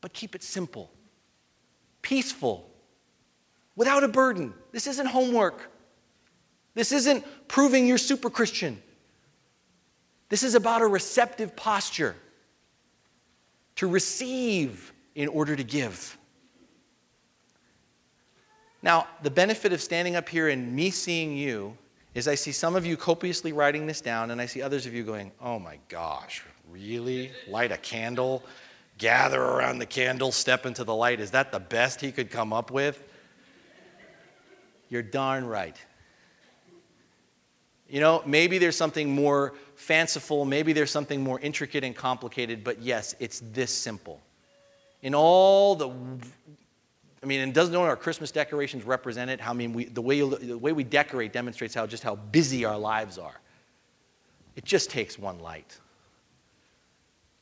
but 0.00 0.12
keep 0.12 0.34
it 0.34 0.42
simple, 0.42 0.90
peaceful, 2.02 2.68
without 3.76 4.02
a 4.02 4.08
burden. 4.08 4.52
This 4.72 4.88
isn't 4.88 5.06
homework. 5.06 5.70
This 6.74 6.90
isn't 6.90 7.24
proving 7.46 7.86
you're 7.86 7.96
super 7.96 8.28
Christian. 8.28 8.82
This 10.30 10.42
is 10.42 10.56
about 10.56 10.82
a 10.82 10.86
receptive 10.88 11.54
posture 11.54 12.16
to 13.76 13.86
receive 13.86 14.92
in 15.18 15.26
order 15.26 15.56
to 15.56 15.64
give. 15.64 16.16
Now, 18.82 19.08
the 19.24 19.30
benefit 19.30 19.72
of 19.72 19.82
standing 19.82 20.14
up 20.14 20.28
here 20.28 20.48
and 20.48 20.72
me 20.72 20.90
seeing 20.90 21.36
you 21.36 21.76
is 22.14 22.28
I 22.28 22.36
see 22.36 22.52
some 22.52 22.76
of 22.76 22.86
you 22.86 22.96
copiously 22.96 23.52
writing 23.52 23.88
this 23.88 24.00
down, 24.00 24.30
and 24.30 24.40
I 24.40 24.46
see 24.46 24.62
others 24.62 24.86
of 24.86 24.94
you 24.94 25.02
going, 25.02 25.32
Oh 25.40 25.58
my 25.58 25.80
gosh, 25.88 26.44
really? 26.70 27.32
Light 27.48 27.72
a 27.72 27.76
candle, 27.78 28.44
gather 28.96 29.42
around 29.42 29.80
the 29.80 29.86
candle, 29.86 30.30
step 30.30 30.64
into 30.64 30.84
the 30.84 30.94
light. 30.94 31.18
Is 31.18 31.32
that 31.32 31.50
the 31.50 31.58
best 31.58 32.00
he 32.00 32.12
could 32.12 32.30
come 32.30 32.52
up 32.52 32.70
with? 32.70 33.02
You're 34.88 35.02
darn 35.02 35.44
right. 35.44 35.76
You 37.88 37.98
know, 37.98 38.22
maybe 38.24 38.58
there's 38.58 38.76
something 38.76 39.10
more 39.10 39.54
fanciful, 39.74 40.44
maybe 40.44 40.72
there's 40.72 40.92
something 40.92 41.24
more 41.24 41.40
intricate 41.40 41.82
and 41.82 41.96
complicated, 41.96 42.62
but 42.62 42.80
yes, 42.82 43.16
it's 43.18 43.42
this 43.52 43.72
simple 43.72 44.20
in 45.02 45.14
all 45.14 45.74
the 45.74 45.90
I 47.22 47.26
mean, 47.26 47.40
and 47.40 47.52
doesn't 47.52 47.74
our 47.74 47.96
Christmas 47.96 48.30
decorations 48.30 48.84
represent 48.84 49.30
it? 49.30 49.40
How 49.40 49.50
I 49.50 49.54
mean, 49.54 49.72
we, 49.72 49.86
the, 49.86 50.00
way 50.00 50.16
you, 50.16 50.36
the 50.36 50.58
way 50.58 50.72
we 50.72 50.84
decorate 50.84 51.32
demonstrates 51.32 51.74
how 51.74 51.86
just 51.86 52.02
how 52.02 52.14
busy 52.14 52.64
our 52.64 52.78
lives 52.78 53.18
are. 53.18 53.40
It 54.54 54.64
just 54.64 54.90
takes 54.90 55.18
one 55.18 55.40
light. 55.40 55.78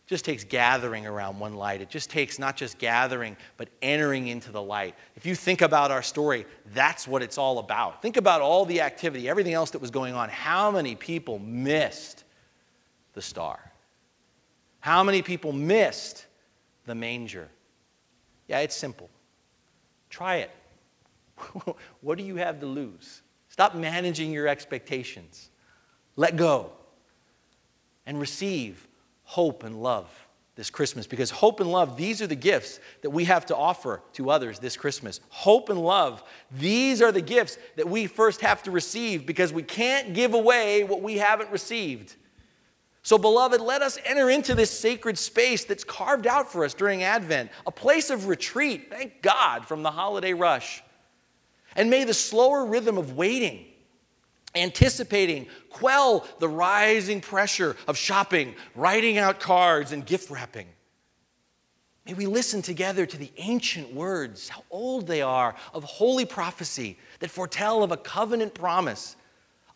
It 0.07 0.09
just 0.09 0.25
takes 0.25 0.45
gathering 0.45 1.07
around 1.07 1.39
one 1.39 1.55
light. 1.55 1.83
It 1.83 1.91
just 1.91 2.11
takes 2.11 2.39
not 2.39 2.57
just 2.57 2.79
gathering, 2.79 3.37
but 3.57 3.69
entering 3.83 4.29
into 4.29 4.51
the 4.51 4.63
light. 4.63 4.95
If 5.15 5.27
you 5.27 5.35
think 5.35 5.63
about 5.63 5.91
our 5.91 6.03
story, 6.03 6.47
that's 6.73 7.07
what 7.07 7.23
it's 7.23 7.37
all 7.37 7.59
about. 7.59 8.01
Think 8.03 8.17
about 8.17 8.41
all 8.41 8.65
the 8.65 8.81
activity, 8.81 9.29
everything 9.29 9.55
else 9.55 9.73
that 9.73 9.81
was 9.81 9.91
going 9.91 10.15
on. 10.15 10.29
How 10.31 10.71
many 10.71 10.95
people 10.95 11.39
missed 11.39 12.25
the 13.13 13.23
star? 13.23 13.59
How 14.81 15.03
many 15.03 15.23
people 15.23 15.53
missed 15.53 16.26
the 16.87 16.95
manger. 16.95 17.49
Yeah, 18.49 18.61
it's 18.61 18.77
simple. 18.77 19.11
Try 20.09 20.37
it. 20.37 20.51
what 22.01 22.17
do 22.17 22.25
you 22.25 22.37
have 22.37 22.61
to 22.61 22.67
lose? 22.67 23.23
Stop 23.49 23.75
managing 23.75 24.33
your 24.33 24.49
expectations. 24.49 25.51
Let 26.17 26.37
go 26.37 26.73
and 28.07 28.19
receive 28.19 28.87
hope 29.25 29.65
and 29.65 29.83
love 29.83 30.09
this 30.55 30.71
Christmas 30.71 31.07
because 31.07 31.31
hope 31.31 31.61
and 31.61 31.71
love, 31.71 31.99
these 31.99 32.23
are 32.23 32.27
the 32.27 32.35
gifts 32.35 32.81
that 33.03 33.11
we 33.11 33.25
have 33.25 33.45
to 33.47 33.57
offer 33.57 34.01
to 34.15 34.31
others 34.31 34.59
this 34.59 34.77
Christmas. 34.77 35.21
Hope 35.29 35.69
and 35.69 35.81
love, 35.81 36.23
these 36.51 37.03
are 37.03 37.13
the 37.13 37.21
gifts 37.21 37.59
that 37.77 37.87
we 37.87 38.07
first 38.07 38.41
have 38.41 38.63
to 38.63 38.71
receive 38.71 39.27
because 39.27 39.53
we 39.53 39.63
can't 39.63 40.15
give 40.15 40.33
away 40.33 40.83
what 40.83 41.03
we 41.03 41.19
haven't 41.19 41.51
received. 41.51 42.17
So, 43.07 43.19
beloved, 43.19 43.61
let 43.61 43.83
us 43.83 44.01
enter 44.05 44.29
into 44.31 44.57
this 44.57 44.69
sacred 44.69 45.17
space 45.17 45.65
that's 45.65 45.85
carved 45.85 46.27
out 46.27 46.51
for 46.51 46.65
us 46.65 46.75
during 46.75 47.05
Advent, 47.05 47.53
a 47.65 47.71
place 47.71 48.11
of 48.11 48.27
retreat, 48.27 48.91
thank 48.91 49.23
God, 49.23 49.65
from 49.65 49.85
the 49.85 49.93
holiday 49.93 50.33
rush. 50.33 50.83
And 51.77 51.89
may 51.89 52.03
the 52.03 52.13
slower 52.13 52.67
rhythm 52.67 52.99
of 52.99 53.13
waiting, 53.13 53.65
anticipating, 54.57 55.47
quell 55.71 56.27
the 56.41 56.49
rising 56.49 57.21
pressure 57.21 57.77
of 57.87 57.97
shopping, 57.97 58.57
writing 58.75 59.19
out 59.19 59.39
cards, 59.39 59.93
and 59.93 60.05
gift 60.05 60.29
wrapping. 60.29 60.67
May 62.07 62.15
we 62.15 62.27
listen 62.27 62.61
together 62.61 63.07
to 63.07 63.17
the 63.17 63.31
ancient 63.37 63.95
words, 63.95 64.49
how 64.49 64.65
old 64.69 65.07
they 65.07 65.23
are, 65.23 65.55
of 65.73 65.85
holy 65.85 66.25
prophecy 66.25 66.99
that 67.21 67.31
foretell 67.31 67.85
of 67.85 67.93
a 67.93 67.97
covenant 67.97 68.53
promise, 68.53 69.15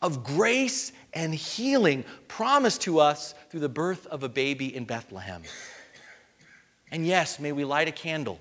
of 0.02 0.24
grace 0.24 0.92
and 1.12 1.34
healing 1.34 2.04
promised 2.28 2.82
to 2.82 3.00
us 3.00 3.34
through 3.50 3.60
the 3.60 3.68
birth 3.68 4.06
of 4.06 4.22
a 4.22 4.28
baby 4.28 4.74
in 4.74 4.84
Bethlehem. 4.84 5.42
And 6.90 7.06
yes, 7.06 7.38
may 7.38 7.52
we 7.52 7.64
light 7.64 7.88
a 7.88 7.92
candle 7.92 8.40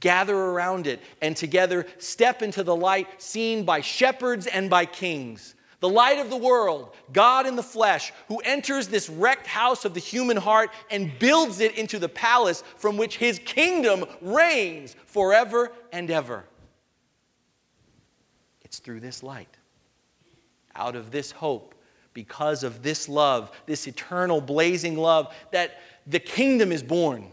gather 0.00 0.36
around 0.36 0.86
it, 0.86 1.00
and 1.20 1.36
together 1.36 1.86
step 1.98 2.42
into 2.42 2.62
the 2.62 2.74
light 2.74 3.20
seen 3.20 3.64
by 3.64 3.80
shepherds 3.80 4.46
and 4.46 4.70
by 4.70 4.86
kings. 4.86 5.54
The 5.80 5.88
light 5.88 6.18
of 6.18 6.28
the 6.28 6.36
world, 6.36 6.94
God 7.12 7.46
in 7.46 7.54
the 7.54 7.62
flesh, 7.62 8.12
who 8.26 8.38
enters 8.38 8.88
this 8.88 9.08
wrecked 9.08 9.46
house 9.46 9.84
of 9.84 9.94
the 9.94 10.00
human 10.00 10.36
heart 10.36 10.70
and 10.90 11.16
builds 11.18 11.60
it 11.60 11.76
into 11.78 12.00
the 12.00 12.08
palace 12.08 12.64
from 12.76 12.96
which 12.96 13.16
his 13.16 13.38
kingdom 13.44 14.04
reigns 14.20 14.96
forever 15.06 15.70
and 15.92 16.10
ever. 16.10 16.44
It's 18.62 18.80
through 18.80 19.00
this 19.00 19.22
light, 19.22 19.56
out 20.78 20.96
of 20.96 21.10
this 21.10 21.32
hope, 21.32 21.74
because 22.14 22.64
of 22.64 22.82
this 22.82 23.08
love, 23.08 23.50
this 23.66 23.86
eternal 23.86 24.40
blazing 24.40 24.96
love, 24.96 25.34
that 25.52 25.80
the 26.06 26.18
kingdom 26.18 26.72
is 26.72 26.82
born. 26.82 27.28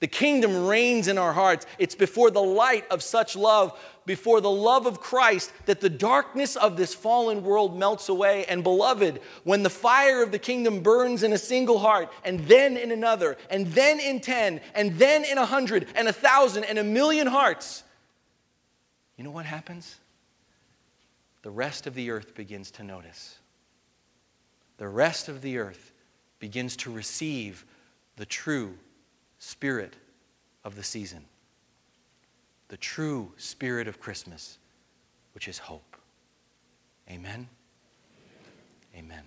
The 0.00 0.08
kingdom 0.08 0.66
reigns 0.66 1.06
in 1.06 1.16
our 1.16 1.32
hearts. 1.32 1.64
It's 1.78 1.94
before 1.94 2.32
the 2.32 2.42
light 2.42 2.84
of 2.90 3.04
such 3.04 3.36
love, 3.36 3.78
before 4.04 4.40
the 4.40 4.50
love 4.50 4.84
of 4.84 5.00
Christ, 5.00 5.52
that 5.66 5.80
the 5.80 5.88
darkness 5.88 6.56
of 6.56 6.76
this 6.76 6.92
fallen 6.92 7.44
world 7.44 7.78
melts 7.78 8.08
away. 8.08 8.44
And 8.46 8.64
beloved, 8.64 9.20
when 9.44 9.62
the 9.62 9.70
fire 9.70 10.20
of 10.20 10.32
the 10.32 10.40
kingdom 10.40 10.80
burns 10.80 11.22
in 11.22 11.32
a 11.32 11.38
single 11.38 11.78
heart, 11.78 12.12
and 12.24 12.40
then 12.40 12.76
in 12.76 12.90
another, 12.90 13.36
and 13.48 13.68
then 13.68 14.00
in 14.00 14.18
ten, 14.18 14.60
and 14.74 14.98
then 14.98 15.24
in 15.24 15.38
a 15.38 15.46
hundred, 15.46 15.86
and 15.94 16.08
a 16.08 16.12
thousand, 16.12 16.64
and 16.64 16.78
a 16.78 16.84
million 16.84 17.28
hearts, 17.28 17.84
you 19.16 19.22
know 19.22 19.30
what 19.30 19.46
happens? 19.46 20.00
The 21.42 21.50
rest 21.50 21.86
of 21.86 21.94
the 21.94 22.10
earth 22.10 22.34
begins 22.34 22.70
to 22.72 22.82
notice. 22.82 23.38
The 24.78 24.88
rest 24.88 25.28
of 25.28 25.42
the 25.42 25.58
earth 25.58 25.92
begins 26.38 26.76
to 26.78 26.92
receive 26.92 27.64
the 28.16 28.26
true 28.26 28.78
spirit 29.38 29.94
of 30.64 30.76
the 30.76 30.82
season, 30.82 31.24
the 32.68 32.76
true 32.76 33.32
spirit 33.36 33.88
of 33.88 34.00
Christmas, 34.00 34.58
which 35.34 35.48
is 35.48 35.58
hope. 35.58 35.96
Amen. 37.10 37.48
Amen. 38.96 39.22